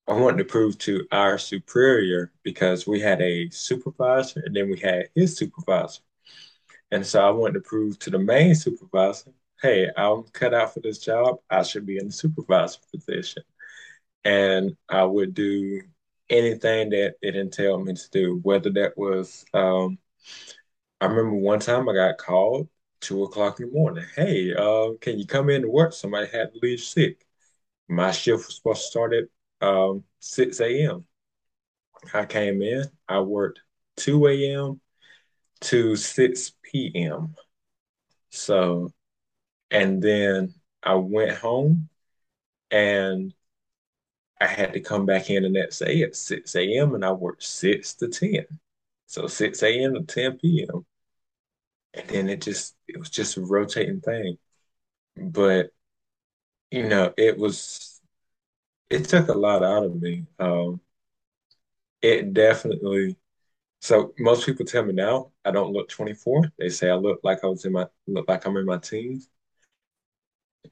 I 0.07 0.13
wanted 0.13 0.37
to 0.39 0.45
prove 0.45 0.77
to 0.79 1.07
our 1.11 1.37
superior 1.37 2.33
because 2.43 2.87
we 2.87 2.99
had 3.01 3.21
a 3.21 3.49
supervisor 3.51 4.43
and 4.45 4.55
then 4.55 4.69
we 4.69 4.79
had 4.79 5.09
his 5.15 5.37
supervisor. 5.37 6.01
And 6.91 7.05
so 7.05 7.25
I 7.27 7.31
wanted 7.31 7.55
to 7.55 7.61
prove 7.61 7.99
to 7.99 8.11
the 8.11 8.19
main 8.19 8.55
supervisor, 8.55 9.31
hey, 9.61 9.89
I'm 9.95 10.23
cut 10.33 10.53
out 10.53 10.73
for 10.73 10.79
this 10.79 10.99
job. 10.99 11.37
I 11.49 11.63
should 11.63 11.85
be 11.85 11.97
in 11.97 12.07
the 12.07 12.11
supervisor 12.11 12.79
position. 12.93 13.43
And 14.23 14.75
I 14.89 15.03
would 15.03 15.33
do 15.33 15.81
anything 16.29 16.89
that 16.91 17.15
it 17.21 17.35
entailed 17.35 17.85
me 17.85 17.93
to 17.93 18.09
do, 18.11 18.39
whether 18.43 18.69
that 18.71 18.97
was, 18.97 19.45
um, 19.53 19.97
I 20.99 21.05
remember 21.05 21.35
one 21.35 21.59
time 21.59 21.89
I 21.89 21.93
got 21.93 22.17
called 22.17 22.69
two 23.01 23.23
o'clock 23.23 23.59
in 23.59 23.67
the 23.67 23.71
morning. 23.71 24.05
Hey, 24.15 24.53
uh, 24.53 24.91
can 24.99 25.17
you 25.19 25.25
come 25.25 25.49
in 25.49 25.63
to 25.63 25.69
work? 25.69 25.93
Somebody 25.93 26.27
had 26.27 26.53
to 26.53 26.59
leave 26.61 26.79
sick. 26.79 27.25
My 27.87 28.11
shift 28.11 28.45
was 28.45 28.55
supposed 28.55 28.81
to 28.81 28.87
start 28.87 29.13
at 29.13 29.67
um, 29.67 30.03
6 30.19 30.59
a.m. 30.61 31.05
I 32.13 32.25
came 32.25 32.61
in, 32.61 32.85
I 33.07 33.19
worked 33.19 33.59
2 33.97 34.27
a.m. 34.27 34.81
to 35.61 35.95
6 35.95 36.51
p.m. 36.63 37.35
So, 38.29 38.91
and 39.71 40.01
then 40.01 40.53
I 40.83 40.95
went 40.95 41.37
home 41.37 41.89
and 42.71 43.33
I 44.39 44.47
had 44.47 44.73
to 44.73 44.79
come 44.79 45.05
back 45.05 45.29
in 45.29 45.43
the 45.43 45.49
next 45.49 45.79
day 45.79 46.01
at 46.03 46.15
6 46.15 46.61
a.m. 46.77 46.95
and 46.95 47.05
I 47.05 47.11
worked 47.11 47.43
6 47.43 47.93
to 47.95 48.07
10. 48.09 48.45
So 49.07 49.27
6 49.27 49.83
a.m. 49.83 49.93
to 49.95 50.01
10 50.03 50.65
p.m. 50.69 50.85
And 51.93 52.09
then 52.09 52.29
it 52.29 52.41
just, 52.41 52.75
it 52.87 52.97
was 52.99 53.09
just 53.09 53.37
a 53.37 53.41
rotating 53.41 54.01
thing. 54.01 54.37
But, 55.17 55.71
you 56.71 56.87
know, 56.87 57.13
it 57.17 57.37
was, 57.37 58.01
it 58.89 59.05
took 59.05 59.29
a 59.29 59.33
lot 59.33 59.63
out 59.63 59.85
of 59.85 60.01
me. 60.01 60.27
Um, 60.39 60.81
it 62.01 62.33
definitely, 62.33 63.17
so 63.81 64.13
most 64.19 64.45
people 64.45 64.65
tell 64.65 64.85
me 64.85 64.93
now 64.93 65.31
I 65.45 65.51
don't 65.51 65.73
look 65.73 65.89
24. 65.89 66.51
They 66.59 66.69
say 66.69 66.89
I 66.91 66.95
look 66.95 67.21
like 67.23 67.43
I 67.43 67.47
was 67.47 67.65
in 67.65 67.73
my, 67.73 67.87
look 68.07 68.27
like 68.29 68.45
I'm 68.45 68.57
in 68.57 68.65
my 68.65 68.79
teens. 68.79 69.29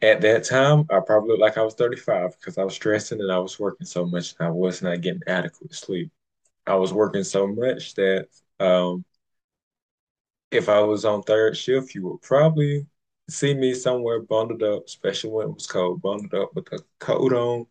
At 0.01 0.21
that 0.21 0.43
time, 0.45 0.85
I 0.89 0.99
probably 1.05 1.29
looked 1.31 1.41
like 1.41 1.57
I 1.57 1.63
was 1.63 1.73
35 1.75 2.31
because 2.39 2.57
I 2.57 2.63
was 2.63 2.75
stressing 2.75 3.19
and 3.19 3.31
I 3.31 3.39
was 3.39 3.59
working 3.59 3.85
so 3.87 4.05
much 4.05 4.35
and 4.39 4.47
I 4.47 4.51
was 4.51 4.81
not 4.81 5.01
getting 5.01 5.21
adequate 5.27 5.73
sleep. 5.73 6.11
I 6.67 6.75
was 6.75 6.93
working 6.93 7.23
so 7.23 7.47
much 7.47 7.95
that 7.95 8.27
um, 8.59 9.05
if 10.51 10.69
I 10.69 10.79
was 10.81 11.05
on 11.05 11.23
third 11.23 11.55
shift, 11.57 11.93
you 11.95 12.07
would 12.07 12.21
probably 12.21 12.87
see 13.29 13.53
me 13.53 13.73
somewhere 13.73 14.21
bundled 14.21 14.63
up, 14.63 14.85
especially 14.85 15.31
when 15.31 15.47
it 15.49 15.53
was 15.53 15.67
cold, 15.67 16.01
bundled 16.01 16.33
up 16.33 16.55
with 16.55 16.71
a 16.73 16.79
coat 16.99 17.33
on, 17.33 17.65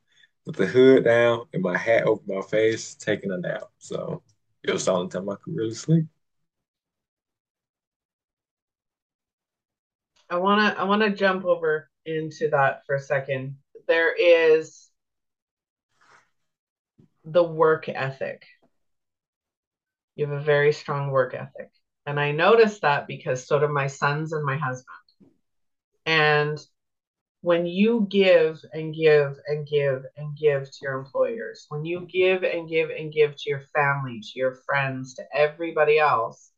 with 0.46 0.56
the 0.56 0.66
hood 0.66 1.04
down, 1.04 1.46
and 1.52 1.62
my 1.62 1.76
hat 1.76 2.04
over 2.04 2.22
my 2.26 2.40
face, 2.42 2.94
taking 2.94 3.32
a 3.32 3.38
nap. 3.38 3.64
So 3.78 4.22
it 4.62 4.72
was 4.72 4.84
the 4.86 4.92
only 4.92 5.08
time 5.10 5.28
I 5.28 5.34
could 5.42 5.56
really 5.56 5.74
sleep. 5.74 6.06
I 10.30 10.36
wanna 10.36 10.74
I 10.78 10.84
wanna 10.84 11.10
jump 11.14 11.44
over 11.44 11.90
into 12.16 12.48
that 12.50 12.84
for 12.86 12.96
a 12.96 13.00
second. 13.00 13.56
There 13.86 14.12
is 14.12 14.88
the 17.24 17.42
work 17.42 17.88
ethic. 17.88 18.42
You 20.16 20.26
have 20.26 20.40
a 20.40 20.42
very 20.42 20.72
strong 20.72 21.10
work 21.10 21.34
ethic. 21.34 21.70
And 22.06 22.18
I 22.18 22.32
noticed 22.32 22.82
that 22.82 23.06
because 23.06 23.46
so 23.46 23.58
do 23.58 23.68
my 23.68 23.86
sons 23.86 24.32
and 24.32 24.44
my 24.44 24.56
husband. 24.56 24.86
And 26.06 26.58
when 27.42 27.66
you 27.66 28.06
give 28.10 28.60
and 28.72 28.94
give 28.94 29.36
and 29.46 29.66
give 29.66 30.02
and 30.16 30.36
give 30.36 30.64
to 30.64 30.78
your 30.82 30.94
employers, 30.94 31.66
when 31.68 31.84
you 31.84 32.06
give 32.06 32.42
and 32.42 32.68
give 32.68 32.90
and 32.90 33.12
give 33.12 33.36
to 33.36 33.50
your 33.50 33.60
family, 33.74 34.20
to 34.20 34.38
your 34.38 34.54
friends, 34.66 35.14
to 35.14 35.24
everybody 35.32 35.98
else, 35.98 36.50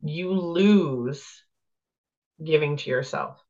you 0.00 0.32
lose 0.32 1.24
giving 2.42 2.76
to 2.76 2.90
yourself. 2.90 3.43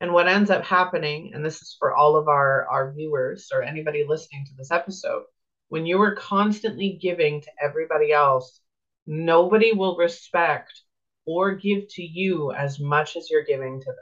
And 0.00 0.12
what 0.12 0.28
ends 0.28 0.50
up 0.50 0.64
happening, 0.64 1.32
and 1.34 1.44
this 1.44 1.62
is 1.62 1.76
for 1.78 1.94
all 1.94 2.16
of 2.16 2.28
our, 2.28 2.66
our 2.66 2.92
viewers 2.92 3.48
or 3.52 3.62
anybody 3.62 4.04
listening 4.06 4.44
to 4.46 4.54
this 4.56 4.70
episode, 4.70 5.24
when 5.68 5.86
you 5.86 6.00
are 6.02 6.14
constantly 6.14 6.98
giving 7.00 7.40
to 7.40 7.50
everybody 7.62 8.12
else, 8.12 8.60
nobody 9.06 9.72
will 9.72 9.96
respect 9.96 10.72
or 11.26 11.54
give 11.54 11.88
to 11.88 12.02
you 12.02 12.52
as 12.52 12.78
much 12.78 13.16
as 13.16 13.30
you're 13.30 13.44
giving 13.44 13.80
to 13.80 13.86
them. 13.86 13.96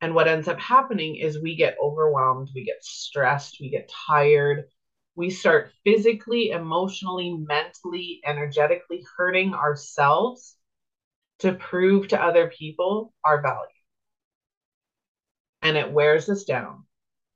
And 0.00 0.14
what 0.14 0.28
ends 0.28 0.46
up 0.46 0.60
happening 0.60 1.16
is 1.16 1.42
we 1.42 1.56
get 1.56 1.76
overwhelmed, 1.82 2.50
we 2.54 2.64
get 2.64 2.84
stressed, 2.84 3.58
we 3.60 3.70
get 3.70 3.90
tired, 4.06 4.68
we 5.16 5.30
start 5.30 5.72
physically, 5.82 6.50
emotionally, 6.50 7.36
mentally, 7.36 8.20
energetically 8.24 9.04
hurting 9.16 9.54
ourselves 9.54 10.57
to 11.40 11.52
prove 11.54 12.08
to 12.08 12.22
other 12.22 12.48
people 12.48 13.12
our 13.24 13.40
value. 13.42 13.68
And 15.62 15.76
it 15.76 15.92
wears 15.92 16.28
us 16.28 16.44
down. 16.44 16.84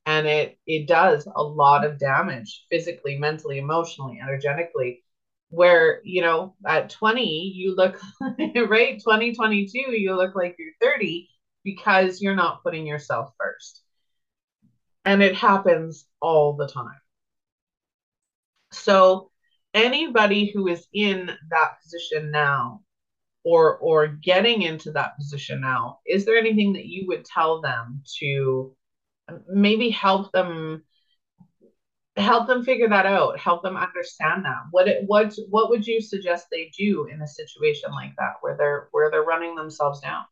And 0.07 0.27
it 0.27 0.59
it 0.67 0.89
does 0.89 1.29
a 1.35 1.43
lot 1.43 1.85
of 1.85 1.99
damage 1.99 2.67
physically, 2.71 3.19
mentally, 3.19 3.59
emotionally, 3.59 4.19
energetically. 4.21 5.05
Where, 5.51 6.01
you 6.03 6.23
know, 6.23 6.57
at 6.67 6.89
20, 6.91 7.53
you 7.55 7.77
look 7.77 8.01
right, 8.21 8.99
2022, 8.99 9.79
you 9.93 10.17
look 10.17 10.35
like 10.35 10.57
you're 10.59 10.73
30 10.81 11.29
because 11.63 12.21
you're 12.23 12.35
not 12.35 12.63
putting 12.63 12.87
yourself 12.87 13.33
first. 13.39 13.83
And 15.05 15.23
it 15.23 15.35
happens 15.35 16.07
all 16.21 16.57
the 16.57 16.69
time. 16.69 17.01
So 18.73 19.31
anybody 19.75 20.51
who 20.53 20.69
is 20.69 20.87
in 20.93 21.27
that 21.51 21.81
position 21.83 22.31
now 22.31 22.83
or 23.45 23.77
or 23.79 24.07
getting 24.07 24.63
into 24.63 24.93
that 24.93 25.17
position 25.17 25.61
now 25.61 25.99
is 26.07 26.25
there 26.25 26.37
anything 26.37 26.73
that 26.73 26.87
you 26.87 27.07
would 27.09 27.25
tell 27.25 27.61
them 27.61 28.03
to 28.19 28.75
maybe 29.49 29.91
help 29.91 30.31
them 30.33 30.83
help 32.17 32.47
them 32.47 32.65
figure 32.65 32.89
that 32.89 33.07
out 33.07 33.39
help 33.39 33.63
them 33.63 33.77
understand 33.77 34.45
that? 34.45 34.61
What 34.71 34.89
it, 34.89 35.05
what 35.07 35.35
what 35.49 35.71
would 35.71 35.87
you 35.87 36.01
suggest 36.01 36.47
they 36.51 36.71
do 36.77 37.07
in 37.07 37.23
a 37.23 37.27
situation 37.27 37.91
like 37.93 38.15
that 38.19 38.35
where 38.41 38.57
they're 38.57 38.89
where 38.93 39.11
they're 39.11 39.23
running 39.23 39.55
themselves 39.55 40.01
down? 40.01 40.25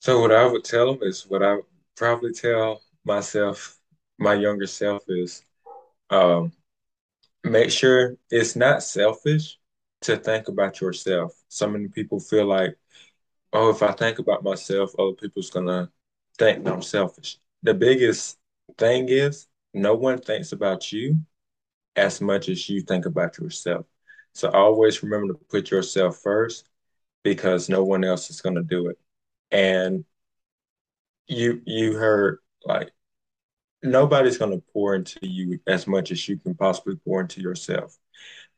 So 0.00 0.20
what 0.20 0.32
i 0.32 0.46
would 0.46 0.64
tell 0.64 0.94
them 0.94 1.02
is 1.02 1.26
what 1.26 1.42
i 1.42 1.58
probably 1.96 2.32
tell 2.32 2.82
myself 3.04 3.78
my 4.18 4.34
younger 4.34 4.66
self 4.66 5.02
is 5.08 5.42
um, 6.10 6.52
make 7.44 7.70
sure 7.70 8.16
it's 8.30 8.56
not 8.56 8.82
selfish 8.82 9.59
to 10.02 10.16
think 10.16 10.48
about 10.48 10.80
yourself. 10.80 11.32
So 11.48 11.68
many 11.68 11.88
people 11.88 12.20
feel 12.20 12.46
like, 12.46 12.76
oh, 13.52 13.70
if 13.70 13.82
I 13.82 13.92
think 13.92 14.18
about 14.18 14.44
myself, 14.44 14.92
other 14.98 15.12
people's 15.14 15.50
gonna 15.50 15.90
think 16.38 16.66
I'm 16.68 16.82
selfish. 16.82 17.38
The 17.62 17.74
biggest 17.74 18.38
thing 18.78 19.08
is 19.08 19.48
no 19.74 19.94
one 19.94 20.18
thinks 20.20 20.52
about 20.52 20.92
you 20.92 21.18
as 21.96 22.20
much 22.20 22.48
as 22.48 22.68
you 22.68 22.82
think 22.82 23.06
about 23.06 23.38
yourself. 23.38 23.86
So 24.34 24.50
always 24.50 25.02
remember 25.02 25.34
to 25.34 25.40
put 25.50 25.70
yourself 25.70 26.18
first 26.22 26.68
because 27.24 27.68
no 27.68 27.84
one 27.84 28.04
else 28.04 28.30
is 28.30 28.40
gonna 28.40 28.62
do 28.62 28.88
it. 28.88 28.98
And 29.50 30.04
you 31.26 31.62
you 31.64 31.94
heard 31.94 32.38
like 32.64 32.90
nobody's 33.82 34.38
gonna 34.38 34.60
pour 34.72 34.94
into 34.94 35.18
you 35.26 35.60
as 35.66 35.86
much 35.86 36.10
as 36.12 36.28
you 36.28 36.38
can 36.38 36.54
possibly 36.54 36.96
pour 36.96 37.20
into 37.20 37.40
yourself. 37.40 37.96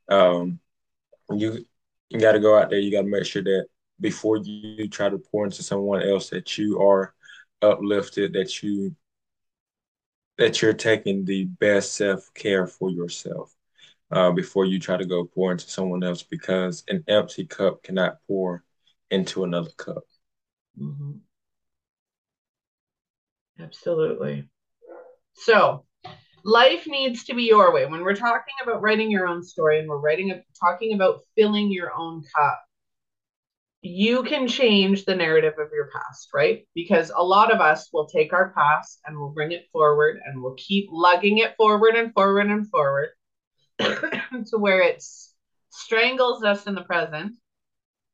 Um, 0.09 0.61
you 1.35 1.65
you 2.09 2.21
got 2.21 2.33
to 2.33 2.41
go 2.41 2.59
out 2.59 2.71
there. 2.71 2.79
You 2.79 2.93
got 2.93 3.03
to 3.03 3.09
make 3.09 3.25
sure 3.25 3.43
that 3.43 3.67
before 4.01 4.39
you 4.39 4.89
try 4.89 5.09
to 5.09 5.19
pour 5.19 5.45
into 5.45 5.63
someone 5.63 6.03
else, 6.03 6.31
that 6.31 6.59
you 6.59 6.81
are 6.81 7.15
uplifted, 7.63 8.33
that 8.35 8.63
you 8.63 8.95
that 10.39 10.61
you're 10.61 10.73
taking 10.73 11.25
the 11.25 11.45
best 11.45 11.95
self 11.95 12.33
care 12.35 12.67
for 12.67 12.91
yourself 12.91 13.55
uh, 14.11 14.31
before 14.31 14.65
you 14.65 14.79
try 14.79 14.97
to 14.97 15.07
go 15.07 15.25
pour 15.25 15.53
into 15.53 15.69
someone 15.69 16.03
else, 16.03 16.23
because 16.23 16.85
an 16.89 17.05
empty 17.09 17.45
cup 17.45 17.83
cannot 17.83 18.19
pour 18.27 18.65
into 19.11 19.45
another 19.45 19.71
cup. 19.77 20.05
Mm-hmm. 20.81 21.13
Absolutely. 23.61 24.49
So 25.35 25.85
life 26.45 26.87
needs 26.87 27.25
to 27.25 27.35
be 27.35 27.45
your 27.45 27.73
way. 27.73 27.87
When 27.87 28.03
we're 28.03 28.15
talking 28.15 28.55
about 28.63 28.83
writing 28.83 29.11
your 29.11 29.27
own 29.27 29.43
story 29.43 29.79
and 29.79 29.89
we're 29.89 29.99
writing 29.99 30.43
talking 30.59 30.95
about 30.95 31.21
filling 31.37 31.71
your 31.71 31.93
own 31.97 32.23
cup, 32.37 32.63
you 33.83 34.23
can 34.23 34.47
change 34.47 35.05
the 35.05 35.15
narrative 35.15 35.55
of 35.59 35.71
your 35.73 35.91
past, 35.93 36.29
right? 36.33 36.67
Because 36.75 37.11
a 37.15 37.23
lot 37.23 37.53
of 37.53 37.61
us 37.61 37.89
will 37.93 38.07
take 38.07 38.33
our 38.33 38.51
past 38.51 39.01
and 39.05 39.19
we'll 39.19 39.31
bring 39.31 39.53
it 39.53 39.67
forward 39.73 40.21
and 40.25 40.41
we'll 40.41 40.55
keep 40.55 40.89
lugging 40.91 41.39
it 41.39 41.57
forward 41.57 41.97
and 41.97 42.13
forward 42.15 42.47
and 42.47 42.69
forward 42.71 43.09
to 43.81 44.59
where 44.59 44.83
it 44.83 45.03
strangles 45.71 46.45
us 46.45 46.67
in 46.67 46.75
the 46.75 46.83
present 46.83 47.35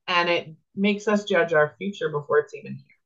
and 0.06 0.28
it 0.30 0.54
makes 0.74 1.06
us 1.06 1.24
judge 1.24 1.52
our 1.52 1.74
future 1.76 2.08
before 2.08 2.38
it's 2.38 2.54
even 2.54 2.72
here. 2.72 2.96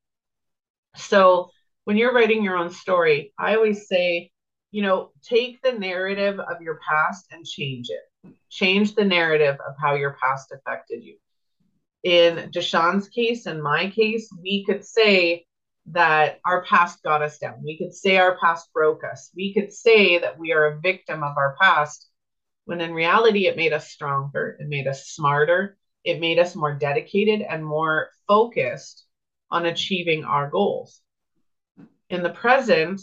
So 0.97 1.51
when 1.85 1.97
you're 1.97 2.15
writing 2.15 2.45
your 2.45 2.57
own 2.57 2.71
story, 2.71 3.33
I 3.39 3.57
always 3.57 3.89
say 3.89 4.32
you 4.73 4.83
know, 4.83 5.13
take 5.23 5.63
the 5.63 5.73
narrative 5.73 6.41
of 6.41 6.61
your 6.61 6.81
past 6.89 7.27
and 7.31 7.47
change 7.47 7.91
it. 7.91 8.35
Change 8.49 8.95
the 8.95 9.05
narrative 9.05 9.59
of 9.67 9.75
how 9.79 9.95
your 9.95 10.17
past 10.21 10.51
affected 10.53 11.05
you. 11.05 11.17
In 12.03 12.51
DeShaun's 12.51 13.09
case 13.09 13.47
in 13.47 13.63
my 13.63 13.91
case, 13.91 14.29
we 14.43 14.65
could 14.65 14.85
say 14.85 15.47
that 15.87 16.41
our 16.45 16.65
past 16.65 17.03
got 17.03 17.23
us 17.23 17.39
down. 17.39 17.63
We 17.63 17.77
could 17.77 17.95
say 17.95 18.17
our 18.17 18.39
past 18.39 18.73
broke 18.73 19.05
us. 19.05 19.31
We 19.37 19.53
could 19.53 19.73
say 19.73 20.19
that 20.19 20.39
we 20.39 20.53
are 20.53 20.67
a 20.67 20.81
victim 20.81 21.23
of 21.23 21.37
our 21.37 21.55
past, 21.61 22.09
when 22.65 22.81
in 22.81 22.95
reality, 22.95 23.47
it 23.47 23.57
made 23.57 23.73
us 23.73 23.91
stronger, 23.91 24.57
it 24.59 24.69
made 24.69 24.87
us 24.87 25.09
smarter, 25.09 25.77
it 26.05 26.21
made 26.21 26.39
us 26.39 26.55
more 26.55 26.75
dedicated 26.75 27.43
and 27.43 27.65
more 27.65 28.11
focused 28.27 29.05
on 29.51 29.67
achieving 29.67 30.25
our 30.25 30.49
goals. 30.49 31.01
In 32.09 32.23
the 32.23 32.31
present, 32.31 33.01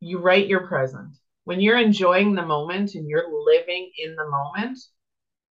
you 0.00 0.18
write 0.18 0.48
your 0.48 0.66
present. 0.66 1.16
When 1.44 1.60
you're 1.60 1.78
enjoying 1.78 2.34
the 2.34 2.44
moment 2.44 2.94
and 2.94 3.08
you're 3.08 3.30
living 3.44 3.90
in 3.98 4.16
the 4.16 4.28
moment, 4.28 4.78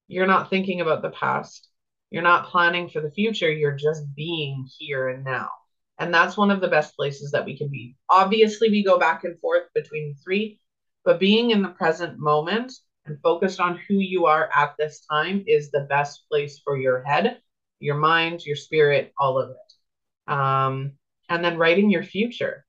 you're 0.07 0.27
not 0.27 0.51
thinking 0.51 0.81
about 0.81 1.03
the 1.03 1.11
past. 1.11 1.69
You're 2.11 2.23
not 2.23 2.47
planning 2.47 2.89
for 2.89 3.01
the 3.01 3.11
future. 3.11 3.51
You're 3.51 3.77
just 3.77 4.03
being 4.15 4.67
here 4.79 5.09
and 5.09 5.25
now. 5.25 5.51
And 5.99 6.15
that's 6.15 6.37
one 6.37 6.51
of 6.51 6.61
the 6.61 6.69
best 6.69 6.97
places 6.97 7.31
that 7.33 7.45
we 7.45 7.59
can 7.59 7.69
be. 7.69 7.97
Obviously, 8.09 8.71
we 8.71 8.83
go 8.85 8.99
back 8.99 9.25
and 9.25 9.39
forth 9.41 9.65
between 9.75 10.17
three, 10.25 10.61
but 11.05 11.21
being 11.21 11.51
in 11.51 11.61
the 11.61 11.69
present 11.69 12.19
moment 12.19 12.73
and 13.05 13.21
focused 13.23 13.61
on 13.61 13.81
who 13.89 13.95
you 13.95 14.27
are 14.27 14.49
at 14.55 14.75
this 14.79 15.05
time 15.11 15.45
is 15.47 15.71
the 15.71 15.87
best 15.91 16.25
place 16.31 16.61
for 16.65 16.79
your 16.79 17.03
head, 17.03 17.41
your 17.81 17.97
mind, 17.97 18.45
your 18.47 18.57
spirit, 18.57 19.13
all 19.19 19.39
of 19.39 19.51
it. 19.51 20.33
Um, 20.33 20.93
and 21.29 21.45
then 21.45 21.59
writing 21.59 21.91
your 21.91 22.05
future 22.05 22.65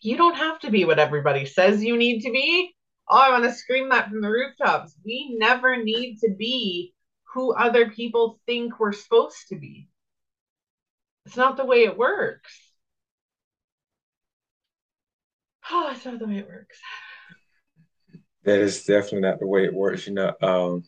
you 0.00 0.16
don't 0.16 0.36
have 0.36 0.58
to 0.60 0.70
be 0.70 0.84
what 0.84 0.98
everybody 0.98 1.46
says 1.46 1.82
you 1.82 1.96
need 1.96 2.20
to 2.22 2.30
be. 2.30 2.74
Oh, 3.08 3.16
I 3.16 3.30
want 3.30 3.44
to 3.44 3.52
scream 3.52 3.90
that 3.90 4.08
from 4.08 4.20
the 4.20 4.30
rooftops. 4.30 4.94
We 5.04 5.36
never 5.38 5.82
need 5.82 6.18
to 6.20 6.34
be 6.36 6.92
who 7.34 7.54
other 7.54 7.90
people 7.90 8.40
think 8.46 8.78
we're 8.80 8.92
supposed 8.92 9.48
to 9.50 9.56
be. 9.56 9.88
It's 11.24 11.36
not 11.36 11.56
the 11.56 11.64
way 11.64 11.84
it 11.84 11.96
works. 11.96 12.60
Oh, 15.70 15.90
it's 15.94 16.04
not 16.04 16.18
the 16.18 16.26
way 16.26 16.38
it 16.38 16.48
works. 16.48 16.78
That 18.44 18.60
is 18.60 18.84
definitely 18.84 19.20
not 19.20 19.40
the 19.40 19.46
way 19.46 19.64
it 19.64 19.74
works. 19.74 20.06
You 20.06 20.14
know, 20.14 20.32
um, 20.40 20.84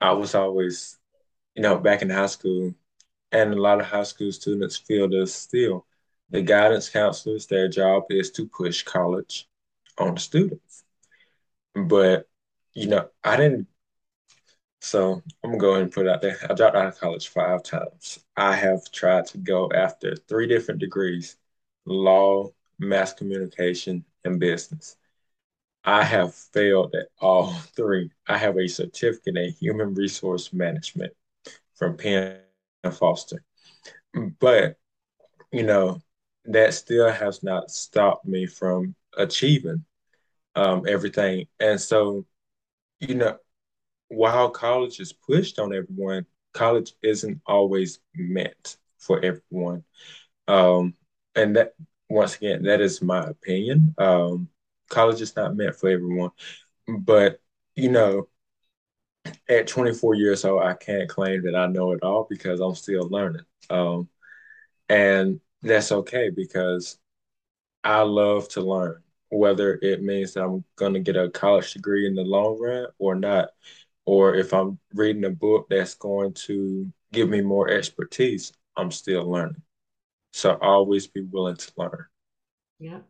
I 0.00 0.12
was 0.12 0.34
always, 0.34 0.98
you 1.54 1.62
know, 1.62 1.78
back 1.78 2.02
in 2.02 2.10
high 2.10 2.26
school, 2.26 2.74
and 3.30 3.54
a 3.54 3.60
lot 3.60 3.80
of 3.80 3.86
high 3.86 4.02
school 4.02 4.32
students 4.32 4.76
feel 4.76 5.08
this 5.08 5.34
still. 5.34 5.86
The 6.30 6.42
guidance 6.42 6.88
counselors, 6.90 7.46
their 7.46 7.68
job 7.68 8.04
is 8.10 8.30
to 8.32 8.46
push 8.48 8.82
college 8.82 9.48
on 9.98 10.16
students. 10.18 10.84
But, 11.74 12.28
you 12.74 12.88
know, 12.88 13.10
I 13.24 13.36
didn't, 13.36 13.68
so 14.80 15.22
I'm 15.42 15.50
gonna 15.50 15.58
go 15.58 15.70
ahead 15.70 15.82
and 15.84 15.92
put 15.92 16.06
it 16.06 16.10
out 16.10 16.22
there. 16.22 16.36
I 16.48 16.54
dropped 16.54 16.76
out 16.76 16.86
of 16.86 16.98
college 16.98 17.28
five 17.28 17.62
times. 17.62 18.18
I 18.36 18.54
have 18.54 18.90
tried 18.92 19.26
to 19.28 19.38
go 19.38 19.70
after 19.74 20.14
three 20.16 20.46
different 20.46 20.80
degrees, 20.80 21.36
law, 21.86 22.50
mass 22.78 23.12
communication, 23.14 24.04
and 24.24 24.38
business. 24.38 24.96
I 25.84 26.04
have 26.04 26.34
failed 26.34 26.94
at 26.94 27.08
all 27.20 27.52
three. 27.76 28.10
I 28.28 28.38
have 28.38 28.58
a 28.58 28.68
certificate 28.68 29.36
in 29.36 29.52
human 29.52 29.94
resource 29.94 30.52
management 30.52 31.12
from 31.74 31.96
Penn 31.96 32.38
Foster. 32.92 33.44
But, 34.40 34.78
you 35.52 35.64
know, 35.64 36.02
that 36.46 36.74
still 36.74 37.10
has 37.10 37.42
not 37.42 37.70
stopped 37.70 38.26
me 38.26 38.46
from 38.46 38.94
achieving 39.16 39.84
um, 40.54 40.84
everything. 40.88 41.46
And 41.60 41.80
so, 41.80 42.26
you 43.00 43.14
know, 43.14 43.38
while 44.08 44.50
college 44.50 45.00
is 45.00 45.12
pushed 45.12 45.58
on 45.58 45.74
everyone, 45.74 46.26
college 46.52 46.94
isn't 47.02 47.40
always 47.46 48.00
meant 48.14 48.76
for 48.98 49.20
everyone. 49.24 49.84
Um, 50.48 50.94
and 51.34 51.56
that, 51.56 51.74
once 52.08 52.36
again, 52.36 52.64
that 52.64 52.80
is 52.80 53.02
my 53.02 53.24
opinion. 53.24 53.94
Um, 53.98 54.48
college 54.90 55.20
is 55.20 55.36
not 55.36 55.56
meant 55.56 55.76
for 55.76 55.90
everyone. 55.90 56.30
But, 56.88 57.40
you 57.76 57.90
know, 57.90 58.28
at 59.48 59.66
24 59.66 60.14
years 60.14 60.44
old, 60.44 60.62
I 60.62 60.74
can't 60.74 61.08
claim 61.08 61.42
that 61.44 61.54
I 61.54 61.66
know 61.66 61.92
it 61.92 62.02
all 62.02 62.26
because 62.28 62.60
I'm 62.60 62.74
still 62.74 63.08
learning. 63.08 63.44
Um, 63.70 64.08
and 64.88 65.40
that's 65.64 65.92
okay 65.92 66.30
because 66.30 66.98
I 67.82 68.02
love 68.02 68.48
to 68.50 68.60
learn, 68.60 69.02
whether 69.30 69.78
it 69.82 70.02
means 70.02 70.34
that 70.34 70.44
I'm 70.44 70.64
going 70.76 70.94
to 70.94 71.00
get 71.00 71.16
a 71.16 71.30
college 71.30 71.72
degree 71.72 72.06
in 72.06 72.14
the 72.14 72.22
long 72.22 72.60
run 72.60 72.86
or 72.98 73.14
not, 73.14 73.50
or 74.06 74.34
if 74.34 74.52
I'm 74.54 74.78
reading 74.94 75.24
a 75.24 75.30
book 75.30 75.66
that's 75.68 75.94
going 75.94 76.34
to 76.46 76.90
give 77.12 77.28
me 77.28 77.40
more 77.40 77.68
expertise, 77.68 78.52
I'm 78.76 78.90
still 78.90 79.28
learning. 79.28 79.62
So 80.32 80.58
always 80.60 81.06
be 81.06 81.22
willing 81.22 81.56
to 81.56 81.72
learn. 81.76 82.06
Yeah 82.78 83.00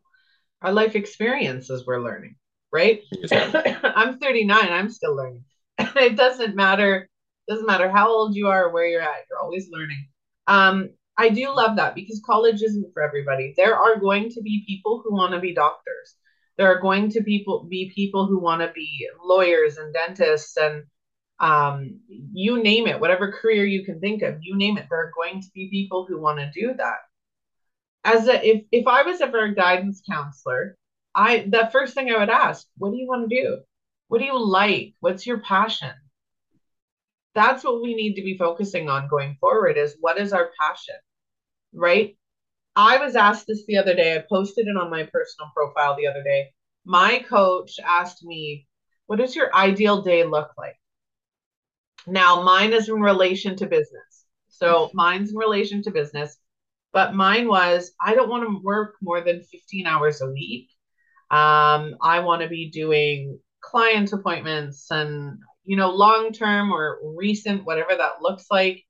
our 0.64 0.73
life 0.73 0.97
experiences 0.97 1.85
we're 1.87 2.03
learning, 2.03 2.37
right? 2.73 3.03
I'm 3.33 4.19
39, 4.19 4.73
I'm 4.73 4.90
still 4.90 5.14
learning. 5.14 5.45
it 5.79 6.17
doesn't 6.17 6.57
matter, 6.57 7.09
doesn't 7.49 7.67
matter 7.67 7.90
how 7.90 8.09
old 8.09 8.35
you 8.35 8.49
are 8.49 8.64
or 8.64 8.71
where 8.73 8.87
you're 8.87 9.03
at, 9.03 9.27
you're 9.29 9.38
always 9.38 9.69
learning. 9.71 10.09
Um, 10.47 10.90
I 11.16 11.29
do 11.29 11.55
love 11.55 11.77
that 11.77 11.94
because 11.94 12.22
college 12.24 12.62
isn't 12.62 12.92
for 12.92 13.03
everybody. 13.03 13.55
There 13.57 13.77
are 13.77 13.98
going 13.98 14.31
to 14.31 14.42
be 14.42 14.64
people 14.66 15.03
who 15.05 15.14
want 15.14 15.33
to 15.33 15.40
be 15.40 15.55
doctors. 15.55 16.16
There 16.57 16.66
are 16.66 16.81
going 16.81 17.11
to 17.11 17.22
people 17.22 17.66
be 17.68 17.92
people 17.94 18.27
who 18.27 18.38
want 18.38 18.62
to 18.62 18.72
be 18.72 19.09
lawyers 19.24 19.77
and 19.77 19.92
dentists 19.92 20.57
and 20.57 20.85
um, 21.40 22.00
you 22.09 22.62
name 22.62 22.87
it, 22.87 23.00
whatever 23.00 23.33
career 23.33 23.64
you 23.64 23.85
can 23.85 24.00
think 24.00 24.22
of, 24.22 24.38
you 24.40 24.57
name 24.57 24.79
it. 24.79 24.87
There 24.88 24.98
are 24.98 25.12
going 25.14 25.40
to 25.40 25.48
be 25.53 25.68
people 25.68 26.07
who 26.09 26.20
want 26.20 26.38
to 26.38 26.50
do 26.53 26.74
that 26.74 26.98
as 28.05 28.29
a 28.29 28.46
if 28.46 28.64
if 28.70 28.87
I 28.87 29.03
was 29.03 29.20
ever 29.20 29.44
a 29.44 29.55
guidance 29.55 30.03
counselor, 30.09 30.77
I 31.14 31.46
the 31.48 31.68
first 31.72 31.94
thing 31.94 32.11
I 32.11 32.18
would 32.18 32.31
ask, 32.31 32.66
what 32.77 32.90
do 32.90 32.96
you 32.96 33.07
want 33.09 33.29
to 33.29 33.35
do? 33.35 33.59
What 34.09 34.18
do 34.18 34.27
you 34.27 34.38
like? 34.38 34.94
What's 35.00 35.27
your 35.27 35.38
passion? 35.38 35.92
That's 37.35 37.64
what 37.64 37.83
we 37.83 37.94
need 37.94 38.14
to 38.14 38.23
be 38.23 38.37
focusing 38.37 38.88
on 38.88 39.09
going 39.09 39.37
forward 39.40 39.77
is 39.77 39.97
what 40.01 40.18
is 40.18 40.33
our 40.33 40.51
passion? 40.59 40.97
Right? 41.73 42.16
I 42.77 42.99
was 42.99 43.16
asked 43.16 43.47
this 43.47 43.64
the 43.66 43.77
other 43.77 43.94
day. 43.94 44.16
I 44.16 44.25
posted 44.29 44.66
it 44.66 44.77
on 44.77 44.90
my 44.90 45.05
personal 45.05 45.51
profile 45.55 45.97
the 45.97 46.07
other 46.07 46.23
day. 46.23 46.53
My 46.85 47.25
coach 47.29 47.79
asked 47.85 48.25
me, 48.25 48.66
what 49.07 49.18
does 49.18 49.37
your 49.37 49.55
ideal 49.55 50.03
day 50.03 50.25
look 50.25 50.51
like? 50.57 50.77
Now, 52.07 52.42
mine 52.42 52.73
is 52.73 52.88
in 52.88 53.01
relation 53.01 53.57
to 53.57 53.66
business. 53.66 54.25
So 54.49 54.90
mine's 54.94 55.31
in 55.31 55.37
relation 55.37 55.83
to 55.83 55.90
business. 55.90 56.37
But 56.92 57.14
mine 57.14 57.49
was 57.49 57.92
I 58.01 58.14
don't 58.14 58.31
want 58.31 58.44
to 58.44 58.62
work 58.62 58.94
more 59.03 59.20
than 59.20 59.42
15 59.42 59.87
hours 59.87 60.20
a 60.20 60.31
week. 60.31 60.68
Um, 61.31 61.97
I 62.01 62.20
want 62.20 62.42
to 62.42 62.49
be 62.49 62.70
doing 62.70 63.40
client 63.61 64.12
appointments 64.12 64.87
and, 64.90 65.38
you 65.64 65.77
know, 65.77 65.90
long 65.90 66.33
term 66.33 66.72
or 66.72 66.98
recent, 67.16 67.64
whatever 67.64 67.94
that 67.96 68.22
looks 68.22 68.46
like. 68.50 68.85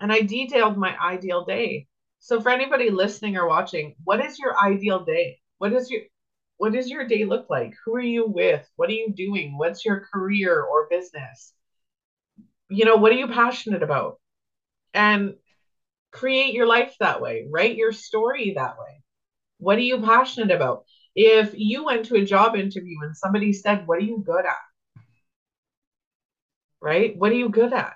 And 0.00 0.12
I 0.12 0.20
detailed 0.20 0.76
my 0.76 0.96
ideal 0.98 1.44
day. 1.44 1.86
So 2.20 2.40
for 2.40 2.50
anybody 2.50 2.90
listening 2.90 3.36
or 3.36 3.46
watching, 3.46 3.94
what 4.04 4.24
is 4.24 4.38
your 4.38 4.58
ideal 4.58 5.04
day? 5.04 5.38
What 5.58 5.72
is 5.72 5.90
your 5.90 6.02
what 6.56 6.72
does 6.72 6.88
your 6.88 7.06
day 7.06 7.24
look 7.24 7.50
like? 7.50 7.74
Who 7.84 7.94
are 7.96 8.00
you 8.00 8.26
with? 8.26 8.66
What 8.76 8.88
are 8.88 8.92
you 8.92 9.12
doing? 9.12 9.58
What's 9.58 9.84
your 9.84 10.06
career 10.12 10.62
or 10.62 10.88
business? 10.88 11.52
You 12.70 12.84
know, 12.84 12.96
what 12.96 13.12
are 13.12 13.16
you 13.16 13.28
passionate 13.28 13.82
about? 13.82 14.20
And 14.94 15.34
create 16.12 16.54
your 16.54 16.66
life 16.66 16.94
that 17.00 17.20
way, 17.20 17.46
write 17.50 17.76
your 17.76 17.92
story 17.92 18.54
that 18.56 18.78
way. 18.78 19.02
What 19.58 19.78
are 19.78 19.82
you 19.82 20.00
passionate 20.00 20.54
about? 20.54 20.84
If 21.16 21.52
you 21.54 21.84
went 21.84 22.06
to 22.06 22.16
a 22.16 22.24
job 22.24 22.56
interview 22.56 22.98
and 23.02 23.16
somebody 23.16 23.52
said, 23.52 23.86
What 23.86 23.98
are 23.98 24.02
you 24.02 24.22
good 24.24 24.44
at? 24.46 24.73
Right? 26.84 27.16
What 27.16 27.32
are 27.32 27.36
you 27.36 27.48
good 27.48 27.72
at? 27.72 27.94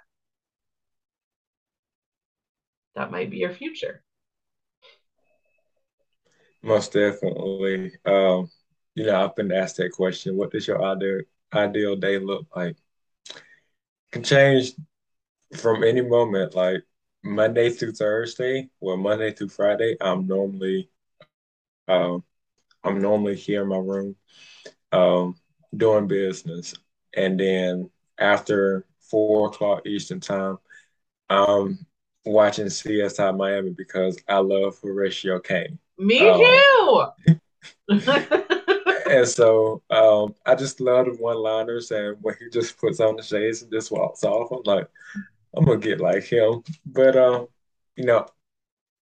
That 2.97 3.11
might 3.11 3.31
be 3.31 3.37
your 3.37 3.53
future. 3.53 4.03
Most 6.63 6.95
definitely. 6.95 7.93
Um, 8.07 8.51
you 8.95 9.05
know, 9.05 9.23
I've 9.23 9.37
been 9.37 9.53
asked 9.53 9.77
that 9.77 9.93
question. 9.93 10.39
What 10.39 10.53
does 10.53 10.67
your 10.67 10.83
ideal 10.83 11.21
ideal 11.53 11.97
day 11.97 12.19
look 12.19 12.47
like? 12.57 12.77
Can 14.11 14.23
change 14.23 14.73
from 15.55 15.85
any 15.85 16.01
moment. 16.01 16.55
Like 16.55 16.83
Monday 17.23 17.69
through 17.69 17.93
Thursday, 17.93 18.71
well, 18.81 18.97
Monday 18.97 19.33
through 19.33 19.51
Friday, 19.51 19.99
I'm 20.01 20.27
normally, 20.27 20.89
um, 21.89 22.25
I'm 22.83 23.03
normally 23.03 23.37
here 23.37 23.65
in 23.65 23.69
my 23.69 23.77
room, 23.77 24.17
um, 24.93 25.37
doing 25.77 26.07
business, 26.07 26.75
and 27.15 27.39
then 27.39 27.91
after 28.19 28.85
four 29.01 29.49
o'clock 29.49 29.87
Eastern 29.87 30.21
time, 30.21 30.59
I'm 31.29 31.87
watching 32.25 32.67
CSI 32.67 33.37
Miami 33.37 33.71
because 33.71 34.19
I 34.29 34.39
love 34.39 34.79
Horatio 34.83 35.41
Caine. 35.41 35.79
Me 35.99 36.29
um, 36.29 36.39
too. 36.39 37.39
and 39.11 39.27
so 39.27 39.83
um, 39.91 40.35
I 40.47 40.55
just 40.55 40.81
love 40.81 41.07
the 41.07 41.13
one-liners, 41.13 41.91
and 41.91 42.17
when 42.21 42.35
he 42.39 42.49
just 42.51 42.79
puts 42.79 43.01
on 43.01 43.17
the 43.17 43.23
shades 43.23 43.63
and 43.63 43.73
just 43.73 43.91
walks 43.91 44.25
off, 44.25 44.51
I'm 44.53 44.63
like, 44.65 44.89
I'm 45.57 45.65
gonna 45.65 45.79
get 45.79 46.01
like 46.01 46.25
him. 46.25 46.63
But 46.87 47.17
um, 47.17 47.49
you 47.97 48.05
know, 48.05 48.27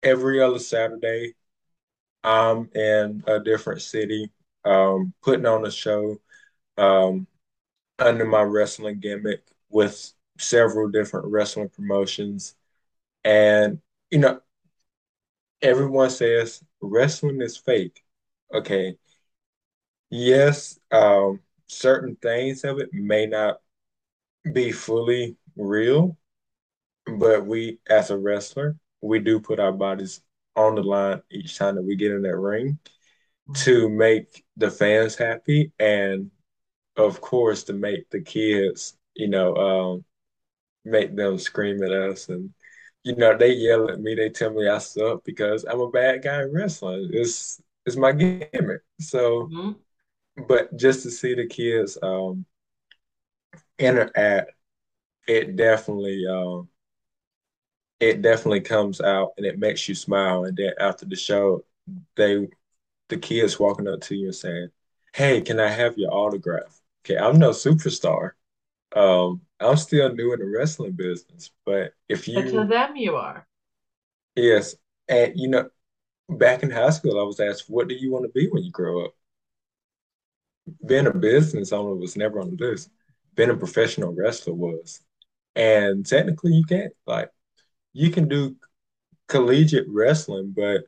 every 0.03 0.41
other 0.41 0.59
Saturday, 0.59 1.35
I'm 2.23 2.71
in 2.75 3.23
a 3.27 3.41
different 3.41 3.83
city, 3.83 4.31
um, 4.65 5.13
putting 5.23 5.47
on 5.47 5.67
a 5.67 5.71
show, 5.71 6.21
um, 6.77 7.27
under 7.99 8.25
my 8.25 8.43
wrestling 8.43 9.01
gimmick 9.01 9.43
with 9.71 10.13
several 10.39 10.89
different 10.89 11.27
wrestling 11.27 11.69
promotions. 11.69 12.55
And, 13.25 13.81
you 14.11 14.19
know, 14.19 14.41
everyone 15.63 16.11
says 16.11 16.63
wrestling 16.81 17.41
is 17.41 17.57
fake. 17.57 18.03
Okay. 18.53 18.97
Yes, 20.11 20.79
um, 20.93 21.41
certain 21.67 22.17
things 22.17 22.65
of 22.65 22.79
it 22.79 22.91
may 22.93 23.27
not 23.27 23.61
be 24.53 24.71
fully 24.73 25.37
real, 25.57 26.17
but 27.07 27.47
we, 27.47 27.81
as 27.89 28.11
a 28.11 28.19
wrestler, 28.19 28.77
we 29.01 29.19
do 29.19 29.41
put 29.41 29.61
our 29.61 29.73
bodies 29.73 30.21
on 30.55 30.75
the 30.75 30.83
line 30.83 31.23
each 31.31 31.59
time 31.59 31.77
that 31.77 31.83
we 31.83 31.97
get 31.97 32.13
in 32.13 32.23
that 32.23 32.37
ring 32.37 32.79
to 33.55 33.89
make 33.89 34.45
the 34.57 34.71
fans 34.71 35.17
happy 35.17 35.73
and 35.79 36.31
of 36.97 37.21
course 37.21 37.65
to 37.65 37.73
make 37.73 38.09
the 38.11 38.21
kids 38.21 38.97
you 39.15 39.29
know 39.29 39.55
um, 39.57 40.05
make 40.85 41.15
them 41.17 41.39
scream 41.39 41.83
at 41.83 41.93
us 41.93 42.29
and 42.29 42.51
you 43.03 43.15
know 43.17 43.37
they 43.37 43.53
yell 43.53 43.91
at 43.91 44.01
me 44.01 44.15
they 44.15 44.29
tell 44.29 44.51
me 44.51 44.69
i 44.69 44.79
suck 44.79 45.23
because 45.25 45.65
i'm 45.65 45.81
a 45.81 45.91
bad 45.91 46.23
guy 46.23 46.43
in 46.43 46.53
wrestling 46.53 47.09
it's 47.13 47.61
it's 47.85 47.97
my 47.97 48.13
gimmick 48.13 48.83
so 49.01 49.49
mm-hmm. 49.53 50.43
but 50.49 50.75
just 50.77 51.03
to 51.03 51.11
see 51.11 51.35
the 51.35 51.47
kids 51.47 51.99
um 52.03 52.45
interact 53.79 54.51
it 55.29 55.57
definitely 55.57 56.25
um 56.29 56.69
it 58.01 58.23
definitely 58.23 58.61
comes 58.61 59.01
out 59.01 59.33
and 59.37 59.47
it 59.47 59.59
makes 59.59 59.89
you 59.89 59.95
smile. 59.95 60.45
And 60.45 60.57
then 60.57 60.73
after 60.79 61.07
the 61.07 61.17
show, 61.17 61.65
they 62.17 62.49
the 63.09 63.17
kids 63.17 63.59
walking 63.59 63.89
up 63.89 64.01
to 64.03 64.15
you 64.15 64.27
and 64.27 64.35
saying, 64.35 64.69
Hey, 65.15 65.41
can 65.41 65.61
I 65.61 65.69
have 65.69 65.97
your 65.97 66.13
autograph? 66.13 66.81
Okay, 67.07 67.17
I'm 67.17 67.39
no 67.39 67.51
superstar. 67.51 68.33
Um, 68.95 69.43
I'm 69.61 69.77
still 69.77 70.13
new 70.13 70.33
in 70.33 70.41
the 70.41 70.47
wrestling 70.47 70.93
business, 70.93 71.53
but 71.65 71.93
if 72.09 72.27
you 72.27 72.43
But 72.43 72.51
to 72.51 72.67
them, 72.67 72.97
you 72.97 73.15
are. 73.15 73.47
yes, 74.35 74.75
and 75.09 75.33
you 75.37 75.49
know, 75.49 75.71
back 76.29 76.63
in 76.63 76.71
high 76.71 76.91
school, 76.91 77.21
I 77.21 77.25
was 77.25 77.41
asked, 77.41 77.69
what 77.69 77.89
do 77.89 77.95
you 77.95 78.13
want 78.13 78.25
to 78.25 78.31
be 78.31 78.49
when 78.49 78.65
you 78.65 78.71
grow 78.73 79.05
up? 79.07 79.15
Being 80.85 81.07
a 81.07 81.13
business 81.13 81.73
owner 81.73 81.95
was 81.95 82.17
never 82.17 82.41
on 82.41 82.57
the 82.57 82.65
list. 82.65 82.91
Being 83.35 83.51
a 83.51 83.57
professional 83.57 84.13
wrestler 84.13 84.55
was. 84.55 85.01
And 85.57 86.07
technically, 86.07 86.53
you 86.55 86.65
can't, 86.65 86.93
like, 87.07 87.31
you 87.93 88.11
can 88.11 88.29
do 88.29 88.57
collegiate 89.29 89.87
wrestling, 89.89 90.55
but 90.57 90.85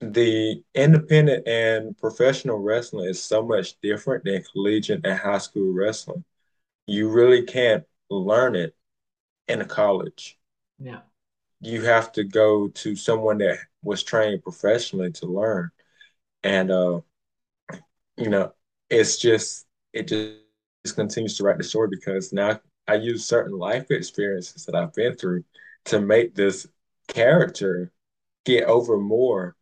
the 0.00 0.62
independent 0.74 1.46
and 1.48 1.96
professional 1.96 2.58
wrestling 2.58 3.08
is 3.08 3.22
so 3.22 3.42
much 3.42 3.80
different 3.80 4.24
than 4.24 4.44
collegiate 4.52 5.04
and 5.04 5.18
high 5.18 5.38
school 5.38 5.72
wrestling. 5.72 6.24
You 6.86 7.08
really 7.08 7.42
can't 7.42 7.84
learn 8.10 8.56
it 8.56 8.74
in 9.48 9.60
a 9.60 9.64
college. 9.64 10.38
Yeah. 10.78 11.00
You 11.60 11.82
have 11.82 12.12
to 12.12 12.24
go 12.24 12.68
to 12.68 12.94
someone 12.94 13.38
that 13.38 13.58
was 13.82 14.02
trained 14.02 14.42
professionally 14.42 15.12
to 15.12 15.26
learn. 15.26 15.70
And 16.42 16.70
uh, 16.70 17.00
you 18.16 18.28
know, 18.28 18.52
it's 18.90 19.18
just 19.18 19.66
it 19.92 20.08
just 20.08 20.94
continues 20.94 21.36
to 21.38 21.44
write 21.44 21.58
the 21.58 21.64
story 21.64 21.88
because 21.90 22.32
now 22.32 22.60
I 22.86 22.94
use 22.94 23.24
certain 23.24 23.58
life 23.58 23.90
experiences 23.90 24.66
that 24.66 24.74
I've 24.74 24.92
been 24.92 25.16
through 25.16 25.44
to 25.86 26.00
make 26.00 26.34
this 26.34 26.66
character 27.08 27.90
get 28.44 28.64
over 28.64 28.98
more 28.98 29.55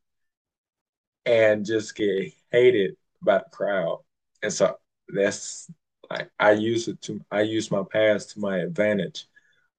and 1.27 1.65
just 1.65 1.95
get 1.97 2.33
hated 2.51 2.97
by 3.23 3.39
the 3.39 3.45
crowd. 3.51 4.01
And 4.43 4.53
so 4.53 4.77
that's 5.09 5.71
like 6.11 6.31
I 6.39 6.53
use 6.53 6.89
it 6.89 7.01
to 7.03 7.21
I 7.31 7.43
use 7.43 7.71
my 7.71 7.83
past 7.91 8.31
to 8.33 8.41
my 8.41 8.59
advantage 8.59 9.27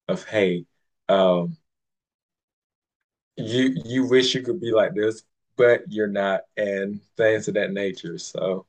of 0.07 0.25
hey, 0.25 0.65
um, 1.09 1.57
you 3.37 3.75
you 3.85 4.05
wish 4.07 4.33
you 4.35 4.41
could 4.41 4.61
be 4.61 4.71
like 4.71 4.93
this, 4.95 5.23
but 5.57 5.83
you're 5.89 6.07
not, 6.07 6.41
and 6.57 7.01
things 7.17 7.47
of 7.47 7.55
that 7.55 7.71
nature. 7.71 8.17
So 8.17 8.65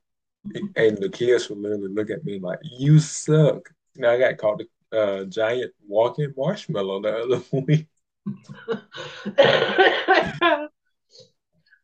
and 0.77 0.99
the 0.99 1.09
kids 1.09 1.49
would 1.49 1.59
literally 1.59 1.89
look 1.89 2.11
at 2.11 2.25
me 2.25 2.39
like, 2.39 2.61
you 2.63 2.99
suck. 3.01 3.71
Know, 3.97 4.13
I 4.13 4.19
got 4.19 4.39
called 4.39 4.63
a 4.93 4.97
uh, 4.97 5.25
giant 5.25 5.73
walking 5.87 6.33
marshmallow 6.37 7.03
the 7.03 7.17
other 7.17 7.43
week. 7.67 7.89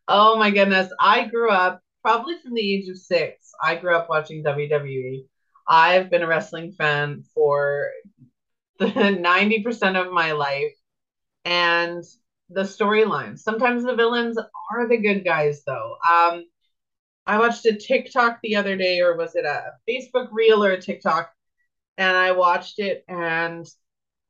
oh 0.09 0.37
my 0.37 0.51
goodness. 0.51 0.93
I 1.01 1.27
grew 1.27 1.51
up 1.51 1.81
probably 2.03 2.35
from 2.43 2.55
the 2.55 2.75
age 2.75 2.89
of 2.89 2.99
six. 2.99 3.53
I 3.63 3.77
grew 3.77 3.95
up 3.95 4.09
watching 4.09 4.43
WWE. 4.43 5.27
I've 5.69 6.11
been 6.11 6.23
a 6.23 6.27
wrestling 6.27 6.73
fan 6.73 7.25
for 7.35 7.91
the 8.79 8.87
90% 8.87 9.97
of 9.97 10.13
my 10.13 10.33
life. 10.33 10.75
And 11.45 12.05
the 12.53 12.63
storylines. 12.63 13.41
Sometimes 13.41 13.85
the 13.85 13.97
villains 13.97 14.39
are 14.39 14.89
the 14.89 14.99
good 14.99 15.25
guys, 15.25 15.63
though. 15.65 15.97
Um, 16.09 16.45
I 17.27 17.39
watched 17.39 17.67
a 17.67 17.75
TikTok 17.75 18.41
the 18.43 18.57
other 18.57 18.77
day, 18.77 19.01
or 19.01 19.17
was 19.17 19.35
it 19.35 19.45
a 19.45 19.73
Facebook 19.89 20.29
reel 20.33 20.65
or 20.65 20.73
a 20.73 20.81
TikTok? 20.81 21.31
And 21.99 22.17
I 22.17 22.33
watched 22.33 22.79
it, 22.79 23.05
and 23.09 23.67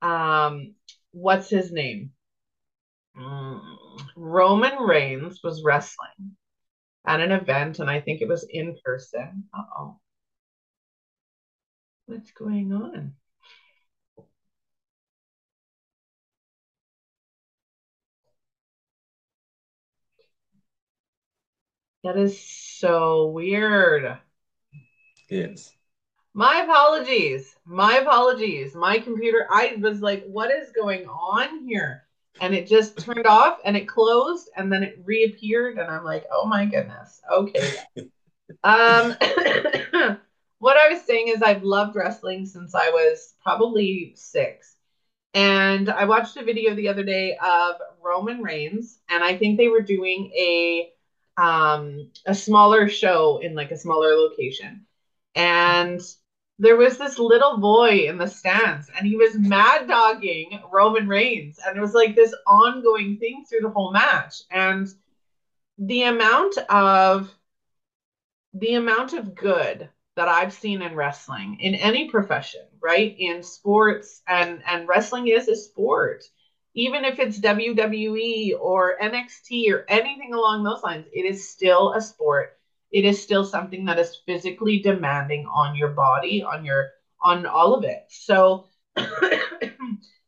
um, 0.02 0.74
what's 1.12 1.48
his 1.48 1.72
name? 1.72 2.10
Mm, 3.16 3.60
Roman 4.16 4.76
Reigns 4.78 5.40
was 5.42 5.62
wrestling 5.64 6.36
at 7.06 7.20
an 7.20 7.32
event, 7.32 7.78
and 7.80 7.90
I 7.90 8.00
think 8.00 8.20
it 8.20 8.28
was 8.28 8.46
in 8.50 8.76
person. 8.84 9.44
Uh 9.54 9.62
oh. 9.78 9.96
What's 12.06 12.30
going 12.30 12.72
on? 12.72 13.14
That 22.04 22.16
is 22.16 22.38
so 22.38 23.26
weird. 23.26 24.18
Yes. 25.28 25.72
My 26.34 26.58
apologies. 26.62 27.56
My 27.64 27.96
apologies. 27.96 28.74
My 28.74 28.98
computer, 28.98 29.46
I 29.50 29.76
was 29.80 30.00
like, 30.00 30.24
what 30.24 30.50
is 30.50 30.70
going 30.72 31.06
on 31.06 31.66
here? 31.66 32.04
And 32.40 32.54
it 32.54 32.66
just 32.66 32.98
turned 32.98 33.26
off 33.26 33.58
and 33.64 33.76
it 33.76 33.86
closed 33.86 34.48
and 34.56 34.72
then 34.72 34.82
it 34.82 35.00
reappeared. 35.04 35.78
And 35.78 35.90
I'm 35.90 36.04
like, 36.04 36.24
oh 36.32 36.46
my 36.46 36.64
goodness. 36.64 37.20
Okay. 37.30 37.74
um, 38.64 39.14
what 40.58 40.76
I 40.76 40.88
was 40.92 41.02
saying 41.02 41.28
is, 41.28 41.42
I've 41.42 41.64
loved 41.64 41.96
wrestling 41.96 42.46
since 42.46 42.74
I 42.74 42.90
was 42.90 43.34
probably 43.42 44.12
six. 44.16 44.76
And 45.34 45.90
I 45.90 46.04
watched 46.04 46.36
a 46.36 46.44
video 46.44 46.74
the 46.74 46.88
other 46.88 47.02
day 47.02 47.36
of 47.42 47.76
Roman 48.02 48.42
Reigns, 48.42 48.98
and 49.08 49.24
I 49.24 49.36
think 49.36 49.56
they 49.56 49.68
were 49.68 49.80
doing 49.80 50.30
a 50.38 50.92
um 51.38 52.10
a 52.26 52.34
smaller 52.34 52.88
show 52.88 53.38
in 53.38 53.54
like 53.54 53.70
a 53.70 53.76
smaller 53.76 54.14
location. 54.14 54.86
And 55.34 56.00
there 56.58 56.76
was 56.76 56.98
this 56.98 57.18
little 57.18 57.58
boy 57.58 58.06
in 58.08 58.18
the 58.18 58.26
stands 58.26 58.90
and 58.96 59.06
he 59.06 59.16
was 59.16 59.36
mad 59.36 59.88
dogging 59.88 60.60
Roman 60.70 61.08
Reigns. 61.08 61.58
And 61.64 61.76
it 61.76 61.80
was 61.80 61.94
like 61.94 62.14
this 62.14 62.34
ongoing 62.46 63.18
thing 63.18 63.44
through 63.48 63.60
the 63.62 63.70
whole 63.70 63.92
match. 63.92 64.42
And 64.50 64.92
the 65.78 66.04
amount 66.04 66.58
of 66.68 67.32
the 68.54 68.74
amount 68.74 69.14
of 69.14 69.34
good 69.34 69.88
that 70.14 70.28
I've 70.28 70.52
seen 70.52 70.82
in 70.82 70.94
wrestling 70.94 71.58
in 71.60 71.74
any 71.74 72.10
profession, 72.10 72.66
right? 72.80 73.16
In 73.18 73.42
sports 73.42 74.22
and 74.28 74.62
and 74.66 74.86
wrestling 74.86 75.28
is 75.28 75.48
a 75.48 75.56
sport. 75.56 76.22
Even 76.74 77.04
if 77.04 77.18
it's 77.18 77.40
WWE 77.40 78.58
or 78.60 78.96
NXT 79.00 79.72
or 79.72 79.84
anything 79.88 80.32
along 80.32 80.64
those 80.64 80.82
lines, 80.82 81.06
it 81.12 81.24
is 81.24 81.50
still 81.50 81.92
a 81.92 82.00
sport 82.00 82.58
it 82.92 83.04
is 83.06 83.22
still 83.22 83.44
something 83.44 83.86
that 83.86 83.98
is 83.98 84.20
physically 84.26 84.78
demanding 84.80 85.46
on 85.46 85.74
your 85.74 85.88
body, 85.88 86.42
on 86.42 86.64
your 86.64 86.90
on 87.20 87.46
all 87.46 87.74
of 87.74 87.84
it. 87.84 88.04
So 88.08 88.66
it 88.96 89.76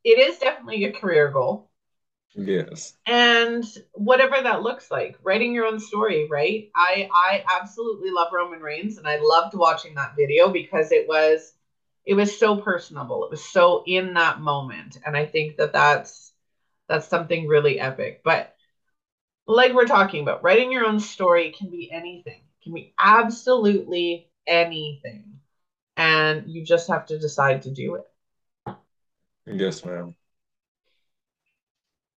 is 0.04 0.38
definitely 0.38 0.84
a 0.84 0.92
career 0.92 1.30
goal. 1.30 1.70
Yes. 2.34 2.94
And 3.06 3.64
whatever 3.92 4.40
that 4.42 4.62
looks 4.62 4.90
like, 4.90 5.16
writing 5.22 5.54
your 5.54 5.66
own 5.66 5.78
story, 5.78 6.26
right? 6.28 6.70
I 6.74 7.08
I 7.12 7.44
absolutely 7.60 8.10
love 8.10 8.32
Roman 8.32 8.60
Reigns 8.60 8.96
and 8.98 9.06
I 9.06 9.18
loved 9.20 9.54
watching 9.54 9.94
that 9.94 10.16
video 10.16 10.50
because 10.50 10.90
it 10.90 11.06
was 11.06 11.52
it 12.06 12.14
was 12.14 12.38
so 12.38 12.56
personable. 12.56 13.24
It 13.24 13.30
was 13.30 13.44
so 13.44 13.84
in 13.86 14.14
that 14.14 14.40
moment 14.40 14.98
and 15.04 15.16
I 15.16 15.26
think 15.26 15.58
that 15.58 15.72
that's 15.74 16.32
that's 16.88 17.08
something 17.08 17.46
really 17.46 17.78
epic. 17.78 18.22
But 18.24 18.54
like 19.46 19.74
we're 19.74 19.86
talking 19.86 20.22
about, 20.22 20.42
writing 20.42 20.72
your 20.72 20.86
own 20.86 20.98
story 21.00 21.54
can 21.56 21.70
be 21.70 21.90
anything 21.92 22.40
can 22.64 22.74
be 22.74 22.94
absolutely 22.98 24.30
anything. 24.46 25.40
And 25.96 26.50
you 26.50 26.64
just 26.64 26.88
have 26.88 27.06
to 27.06 27.18
decide 27.18 27.62
to 27.62 27.70
do 27.70 27.96
it. 27.96 28.04
Yes, 29.46 29.84
ma'am. 29.84 30.16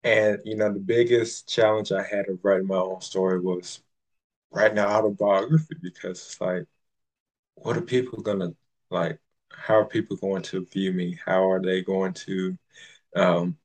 And 0.03 0.41
you 0.45 0.57
know, 0.57 0.73
the 0.73 0.81
biggest 0.81 1.49
challenge 1.49 1.91
I 1.93 2.03
had 2.03 2.29
of 2.29 2.41
writing 2.45 2.67
my 2.67 2.77
own 2.77 3.01
story 3.01 3.41
was 3.41 3.83
writing 4.53 4.79
an 4.79 4.87
autobiography 4.87 5.77
because 5.83 6.21
it's 6.27 6.41
like, 6.41 6.67
what 7.57 7.77
are 7.77 7.83
people 7.83 8.23
gonna 8.23 8.55
like? 8.91 9.21
How 9.51 9.77
are 9.81 9.87
people 9.87 10.17
going 10.17 10.43
to 10.45 10.67
view 10.67 10.93
me? 10.93 11.19
How 11.25 11.51
are 11.51 11.63
they 11.63 11.83
going 11.83 12.15
to 12.15 12.59
um, 13.17 13.59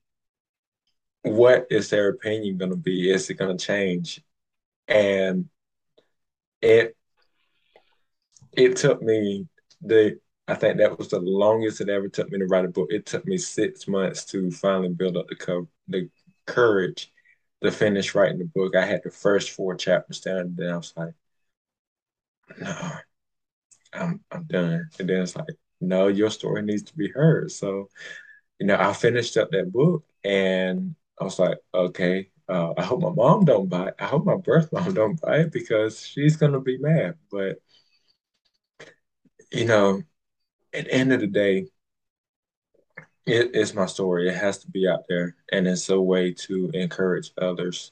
what 1.23 1.67
is 1.69 1.89
their 1.89 2.09
opinion 2.09 2.59
to 2.59 2.75
be? 2.75 3.11
Is 3.11 3.29
it 3.29 3.37
to 3.37 3.57
change? 3.57 4.21
And 4.87 5.49
it 6.61 6.95
it 8.53 8.75
took 8.77 9.01
me 9.01 9.47
the 9.81 10.19
I 10.47 10.55
think 10.55 10.77
that 10.77 10.97
was 10.97 11.09
the 11.09 11.19
longest 11.19 11.79
it 11.81 11.89
ever 11.89 12.09
took 12.09 12.31
me 12.31 12.39
to 12.39 12.45
write 12.47 12.65
a 12.65 12.69
book. 12.69 12.87
It 12.91 13.05
took 13.05 13.25
me 13.25 13.37
six 13.37 13.87
months 13.87 14.25
to 14.25 14.49
finally 14.51 14.89
build 14.89 15.15
up 15.17 15.27
the 15.27 15.35
co- 15.35 15.67
the 15.87 16.09
courage 16.47 17.11
to 17.63 17.71
finish 17.71 18.15
writing 18.15 18.39
the 18.39 18.45
book. 18.45 18.75
I 18.75 18.85
had 18.85 19.01
the 19.03 19.11
first 19.11 19.51
four 19.51 19.75
chapters 19.75 20.21
down, 20.21 20.37
and 20.39 20.57
then 20.57 20.71
I 20.71 20.77
was 20.77 20.93
like, 20.97 21.13
no, 22.59 22.91
I'm 23.93 24.21
I'm 24.31 24.43
done. 24.45 24.89
And 24.99 25.09
then 25.09 25.21
it's 25.23 25.35
like, 25.35 25.47
no, 25.81 26.07
your 26.07 26.29
story 26.29 26.61
needs 26.61 26.83
to 26.83 26.95
be 26.97 27.09
heard. 27.09 27.51
So, 27.51 27.89
you 28.59 28.67
know, 28.67 28.77
I 28.79 28.93
finished 28.93 29.37
up 29.37 29.51
that 29.51 29.71
book 29.73 30.05
and 30.25 30.95
I 31.21 31.25
was 31.25 31.39
like, 31.39 31.59
okay, 31.73 32.31
uh, 32.49 32.73
I 32.77 32.83
hope 32.83 33.01
my 33.01 33.11
mom 33.11 33.45
don't 33.45 33.69
buy 33.69 33.89
it. 33.89 33.95
I 33.99 34.05
hope 34.05 34.25
my 34.25 34.37
birth 34.37 34.71
mom 34.73 34.93
don't 34.93 35.21
buy 35.21 35.39
it 35.39 35.51
because 35.51 36.05
she's 36.05 36.37
gonna 36.37 36.59
be 36.59 36.77
mad. 36.77 37.15
But 37.31 37.61
you 39.51 39.65
know, 39.65 40.03
at 40.73 40.85
the 40.85 40.93
end 40.93 41.13
of 41.13 41.19
the 41.21 41.27
day, 41.27 41.67
it's 43.25 43.73
my 43.73 43.85
story. 43.85 44.27
It 44.27 44.35
has 44.35 44.59
to 44.59 44.71
be 44.71 44.87
out 44.87 45.03
there, 45.07 45.35
and 45.51 45.67
it's 45.67 45.89
a 45.89 45.99
way 45.99 46.33
to 46.33 46.71
encourage 46.73 47.31
others. 47.37 47.91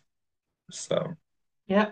So, 0.71 1.15
yeah. 1.67 1.91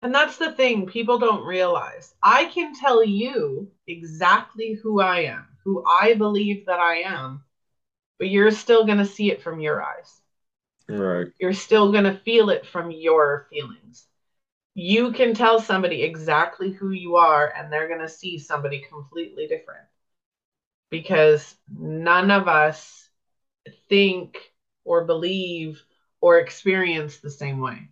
And 0.00 0.14
that's 0.14 0.36
the 0.36 0.52
thing 0.52 0.86
people 0.86 1.18
don't 1.18 1.44
realize. 1.44 2.14
I 2.22 2.46
can 2.46 2.72
tell 2.74 3.04
you 3.04 3.68
exactly 3.86 4.74
who 4.74 5.00
I 5.00 5.20
am, 5.22 5.46
who 5.64 5.84
I 5.84 6.14
believe 6.14 6.66
that 6.66 6.78
I 6.78 7.00
am, 7.00 7.42
but 8.18 8.28
you're 8.28 8.52
still 8.52 8.86
to 8.86 9.04
see 9.04 9.30
it 9.30 9.42
from 9.42 9.60
your 9.60 9.82
eyes. 9.82 10.17
Right. 10.88 11.28
You're 11.38 11.52
still 11.52 11.92
going 11.92 12.04
to 12.04 12.20
feel 12.24 12.50
it 12.50 12.66
from 12.66 12.90
your 12.90 13.46
feelings. 13.50 14.06
You 14.74 15.12
can 15.12 15.34
tell 15.34 15.58
somebody 15.58 16.02
exactly 16.02 16.70
who 16.70 16.90
you 16.90 17.16
are, 17.16 17.52
and 17.56 17.72
they're 17.72 17.88
going 17.88 18.00
to 18.00 18.08
see 18.08 18.38
somebody 18.38 18.84
completely 18.88 19.46
different 19.46 19.86
because 20.90 21.54
none 21.68 22.30
of 22.30 22.48
us 22.48 23.08
think 23.88 24.38
or 24.84 25.04
believe 25.04 25.82
or 26.20 26.38
experience 26.38 27.18
the 27.18 27.30
same 27.30 27.60
way. 27.60 27.88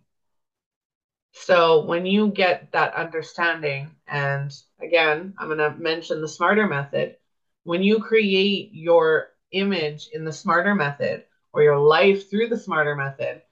So 1.33 1.85
when 1.85 2.05
you 2.05 2.29
get 2.29 2.71
that 2.71 2.93
understanding, 2.95 3.95
and 4.07 4.51
again, 4.81 5.33
I'm 5.37 5.47
going 5.47 5.59
to 5.59 5.77
mention 5.77 6.21
the 6.21 6.27
smarter 6.27 6.67
method, 6.67 7.15
when 7.63 7.83
you 7.83 7.99
create 7.99 8.71
your 8.73 9.29
image 9.51 10.09
in 10.11 10.25
the 10.25 10.33
smarter 10.33 10.73
method 10.73 11.23
or 11.57 11.63
your 11.63 11.79
life 11.79 12.29
through 12.31 12.49
the 12.49 12.57
smarter 12.57 12.95
method, 12.95 13.43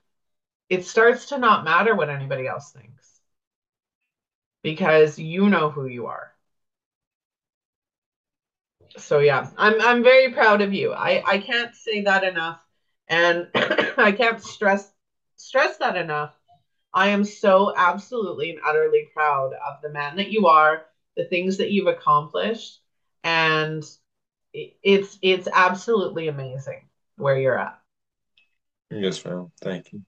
it 0.69 0.85
starts 0.85 1.27
to 1.27 1.39
not 1.39 1.63
matter 1.65 1.95
what 1.95 2.09
anybody 2.09 2.47
else 2.47 2.71
thinks 2.71 3.21
because 4.63 5.17
you 5.17 5.49
know 5.49 5.69
who 5.69 5.85
you 5.85 6.07
are. 6.07 6.33
So 8.97 9.19
yeah, 9.19 9.47
I'm 9.57 9.81
I'm 9.81 10.03
very 10.03 10.29
proud 10.31 10.61
of 10.61 10.73
you. 10.73 10.93
I 10.93 11.21
I 11.25 11.37
can't 11.39 11.75
say 11.75 12.01
that 12.01 12.23
enough 12.23 12.59
and 13.07 13.49
I 13.97 14.11
can't 14.11 14.41
stress 14.41 14.91
stress 15.37 15.77
that 15.77 15.95
enough. 15.95 16.33
I 16.93 17.09
am 17.09 17.23
so 17.25 17.73
absolutely 17.75 18.51
and 18.51 18.59
utterly 18.65 19.09
proud 19.13 19.53
of 19.53 19.81
the 19.81 19.89
man 19.89 20.17
that 20.17 20.29
you 20.31 20.47
are, 20.47 20.85
the 21.17 21.25
things 21.25 21.57
that 21.57 21.71
you've 21.71 21.87
accomplished 21.87 22.79
and 23.23 23.83
it's 24.53 25.17
it's 25.21 25.47
absolutely 25.53 26.27
amazing 26.27 26.87
where 27.17 27.37
you're 27.37 27.59
at. 27.59 27.77
Yes, 28.91 29.23
ma'am. 29.25 29.51
Thank 29.61 29.93
you. 29.93 30.01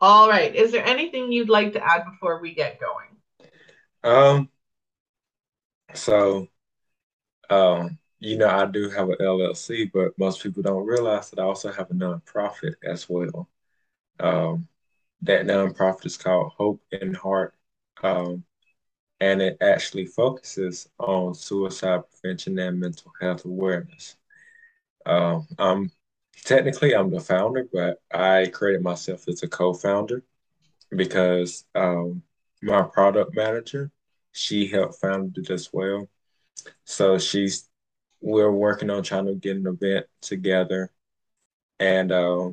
All 0.00 0.28
right. 0.28 0.54
Is 0.54 0.72
there 0.72 0.84
anything 0.84 1.32
you'd 1.32 1.48
like 1.48 1.72
to 1.72 1.84
add 1.84 2.04
before 2.04 2.40
we 2.40 2.54
get 2.54 2.80
going? 2.80 3.06
Um. 4.04 4.50
So, 5.94 6.48
um, 7.50 7.98
you 8.20 8.36
know, 8.36 8.48
I 8.48 8.66
do 8.66 8.90
have 8.90 9.08
an 9.08 9.16
LLC, 9.20 9.84
but 9.84 10.18
most 10.18 10.42
people 10.42 10.62
don't 10.62 10.86
realize 10.86 11.30
that 11.30 11.38
I 11.40 11.44
also 11.44 11.72
have 11.72 11.90
a 11.90 11.94
nonprofit 11.94 12.74
as 12.84 13.08
well. 13.08 13.48
Um, 14.20 14.68
that 15.22 15.46
nonprofit 15.46 16.06
is 16.06 16.16
called 16.16 16.52
Hope 16.56 16.82
in 16.92 17.14
Heart. 17.14 17.54
Um, 18.02 18.44
and 19.20 19.42
it 19.42 19.58
actually 19.60 20.06
focuses 20.06 20.88
on 20.98 21.34
suicide 21.34 22.02
prevention 22.10 22.58
and 22.58 22.80
mental 22.80 23.12
health 23.20 23.44
awareness. 23.44 24.16
Um, 25.06 25.46
I'm 25.58 25.90
technically 26.48 26.94
I'm 26.94 27.10
the 27.10 27.20
founder, 27.20 27.68
but 27.70 28.00
I 28.10 28.46
created 28.46 28.82
myself 28.82 29.28
as 29.28 29.42
a 29.42 29.48
co-founder 29.48 30.24
because 30.90 31.66
um, 31.74 32.22
my 32.62 32.82
product 32.82 33.36
manager, 33.36 33.90
she 34.32 34.66
helped 34.66 34.94
found 34.94 35.36
it 35.36 35.50
as 35.50 35.68
well. 35.74 36.08
So 36.84 37.18
she's 37.18 37.68
we're 38.22 38.50
working 38.50 38.88
on 38.88 39.02
trying 39.02 39.26
to 39.26 39.34
get 39.34 39.58
an 39.58 39.66
event 39.66 40.06
together, 40.22 40.90
and 41.78 42.10
uh, 42.10 42.50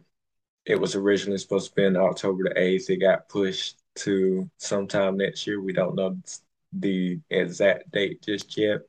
it 0.66 0.80
was 0.80 0.96
originally 0.96 1.38
supposed 1.38 1.70
to 1.70 1.76
be 1.76 1.86
in 1.86 1.96
October 1.96 2.44
the 2.44 2.60
eighth. 2.60 2.90
It 2.90 2.98
got 2.98 3.30
pushed 3.30 3.78
to 4.04 4.50
sometime 4.58 5.16
next 5.16 5.48
year. 5.48 5.62
We 5.62 5.72
don't 5.72 5.96
know 5.96 6.18
the 6.74 7.22
exact 7.30 7.92
date 7.92 8.22
just 8.22 8.58
yet, 8.58 8.82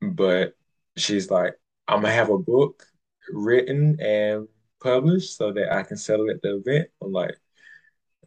but 0.00 0.54
she's 0.96 1.30
like, 1.30 1.54
I'm 1.86 2.00
gonna 2.00 2.14
have 2.14 2.30
a 2.30 2.38
book 2.38 2.87
written 3.32 4.00
and 4.00 4.48
published 4.82 5.36
so 5.36 5.52
that 5.52 5.72
I 5.72 5.82
can 5.82 5.96
sell 5.96 6.28
it 6.28 6.36
at 6.36 6.42
the 6.42 6.56
event. 6.56 6.88
I'm 7.02 7.12
like, 7.12 7.36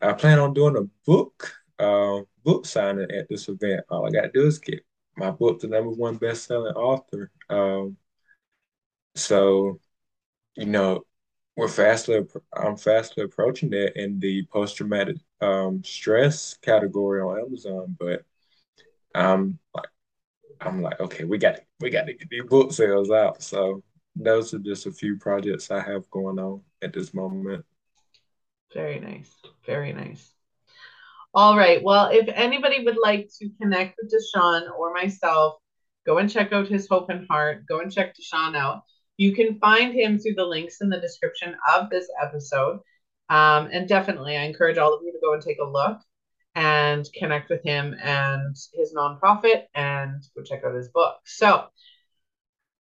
I 0.02 0.14
plan 0.14 0.40
on 0.40 0.54
doing 0.54 0.78
a 0.78 0.84
book, 1.06 1.54
uh, 1.80 2.22
book 2.44 2.66
signing 2.66 3.12
at 3.12 3.30
this 3.30 3.48
event. 3.50 3.86
All 3.90 4.06
I 4.06 4.12
gotta 4.12 4.32
do 4.32 4.48
is 4.48 4.60
get 4.60 4.86
my 5.18 5.32
book 5.32 5.60
the 5.60 5.68
number 5.68 5.92
one 5.92 6.18
best-selling 6.18 6.74
author. 6.76 7.32
Um, 7.50 7.98
so, 9.16 9.80
you 10.56 10.66
know, 10.66 11.06
we're 11.56 11.68
fastly 11.68 12.26
I'm 12.54 12.78
fastly 12.78 13.24
approaching 13.24 13.70
that 13.72 14.02
in 14.02 14.20
the 14.20 14.46
post-traumatic 14.52 15.18
um, 15.42 15.84
stress 15.84 16.56
category 16.56 17.22
on 17.22 17.40
Amazon, 17.40 17.96
but 18.00 18.24
I'm 19.14 19.60
like 19.76 19.88
I'm 20.62 20.82
like, 20.82 21.00
okay, 21.00 21.24
we 21.24 21.38
got 21.38 21.56
to 21.58 21.64
we 21.80 21.90
got 21.90 22.06
to 22.06 22.14
get 22.14 22.30
these 22.30 22.44
book 22.44 22.72
sales 22.72 23.12
out. 23.12 23.42
So 23.44 23.84
those 24.16 24.54
are 24.54 24.60
just 24.60 24.86
a 24.86 24.92
few 24.92 25.18
projects 25.18 25.72
I 25.72 25.82
have 25.82 26.10
going 26.10 26.40
on 26.40 26.62
at 26.82 26.94
this 26.94 27.14
moment. 27.14 27.66
Very 28.74 29.00
nice. 29.00 29.34
Very 29.66 29.94
nice. 29.94 30.34
All 31.34 31.58
right. 31.58 31.82
Well, 31.82 32.10
if 32.12 32.28
anybody 32.34 32.84
would 32.84 32.98
like 33.02 33.30
to 33.40 33.50
connect 33.62 33.98
with 34.02 34.12
DeShaun 34.12 34.70
or 34.78 34.94
myself, 34.94 35.56
go 36.06 36.18
and 36.18 36.30
check 36.30 36.52
out 36.52 36.68
his 36.68 36.88
Hope 36.88 37.10
and 37.10 37.26
Heart. 37.30 37.66
Go 37.68 37.80
and 37.80 37.92
check 37.92 38.16
DeShaun 38.16 38.56
out. 38.56 38.84
You 39.18 39.34
can 39.34 39.60
find 39.60 39.94
him 39.94 40.20
through 40.20 40.36
the 40.36 40.46
links 40.46 40.82
in 40.82 40.90
the 40.90 41.00
description 41.00 41.56
of 41.74 41.90
this 41.90 42.08
episode. 42.22 42.80
Um, 43.30 43.70
and 43.72 43.88
definitely, 43.88 44.36
I 44.36 44.44
encourage 44.44 44.78
all 44.78 44.94
of 44.94 45.02
you 45.04 45.12
to 45.14 45.20
go 45.22 45.34
and 45.34 45.42
take 45.42 45.60
a 45.60 45.66
look 45.66 46.00
and 46.56 47.08
connect 47.18 47.50
with 47.50 47.64
him 47.64 47.96
and 48.04 48.56
his 48.74 48.94
nonprofit 48.94 49.64
and 49.74 50.22
go 50.36 50.44
check 50.44 50.64
out 50.66 50.76
his 50.76 50.90
book. 50.90 51.20
So, 51.24 51.68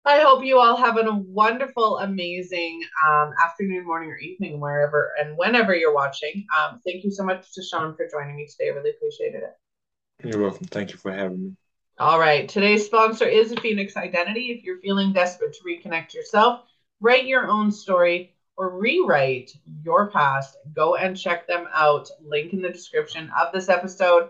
I 0.03 0.21
hope 0.21 0.43
you 0.43 0.57
all 0.57 0.75
have 0.77 0.97
a 0.97 1.13
wonderful, 1.13 1.99
amazing 1.99 2.81
um, 3.07 3.33
afternoon, 3.43 3.85
morning, 3.85 4.09
or 4.09 4.17
evening, 4.17 4.59
wherever 4.59 5.11
and 5.19 5.37
whenever 5.37 5.75
you're 5.75 5.93
watching. 5.93 6.45
Um, 6.57 6.79
thank 6.83 7.03
you 7.03 7.11
so 7.11 7.23
much 7.23 7.45
DeShaun 7.55 7.95
for 7.95 8.07
joining 8.11 8.35
me 8.35 8.47
today. 8.47 8.71
I 8.71 8.73
really 8.73 8.89
appreciated 8.89 9.43
it. 9.43 10.27
You're 10.27 10.41
welcome. 10.41 10.65
Thank 10.65 10.91
you 10.91 10.97
for 10.97 11.11
having 11.11 11.43
me. 11.43 11.55
All 11.99 12.19
right. 12.19 12.49
Today's 12.49 12.83
sponsor 12.83 13.25
is 13.25 13.53
Phoenix 13.61 13.95
Identity. 13.95 14.51
If 14.51 14.63
you're 14.63 14.79
feeling 14.79 15.13
desperate 15.13 15.53
to 15.53 15.63
reconnect 15.63 16.15
yourself, 16.15 16.61
write 16.99 17.25
your 17.25 17.47
own 17.47 17.71
story, 17.71 18.33
or 18.57 18.79
rewrite 18.79 19.51
your 19.83 20.09
past, 20.09 20.57
go 20.73 20.95
and 20.95 21.15
check 21.15 21.47
them 21.47 21.67
out. 21.73 22.09
Link 22.23 22.53
in 22.53 22.61
the 22.61 22.69
description 22.69 23.29
of 23.39 23.51
this 23.53 23.69
episode. 23.69 24.29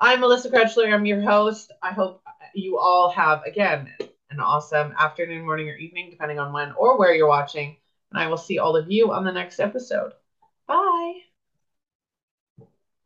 I'm 0.00 0.20
Melissa 0.20 0.50
Krechler. 0.50 0.92
I'm 0.92 1.04
your 1.04 1.20
host. 1.20 1.72
I 1.82 1.92
hope 1.92 2.22
you 2.54 2.78
all 2.78 3.10
have, 3.10 3.42
again, 3.44 3.90
an 4.34 4.40
awesome 4.40 4.92
afternoon, 4.98 5.44
morning, 5.44 5.68
or 5.70 5.76
evening, 5.76 6.10
depending 6.10 6.38
on 6.38 6.52
when 6.52 6.72
or 6.72 6.98
where 6.98 7.14
you're 7.14 7.28
watching. 7.28 7.76
And 8.10 8.20
I 8.20 8.26
will 8.28 8.36
see 8.36 8.58
all 8.58 8.76
of 8.76 8.90
you 8.90 9.12
on 9.12 9.24
the 9.24 9.32
next 9.32 9.60
episode. 9.60 10.12
Bye. 10.66 11.33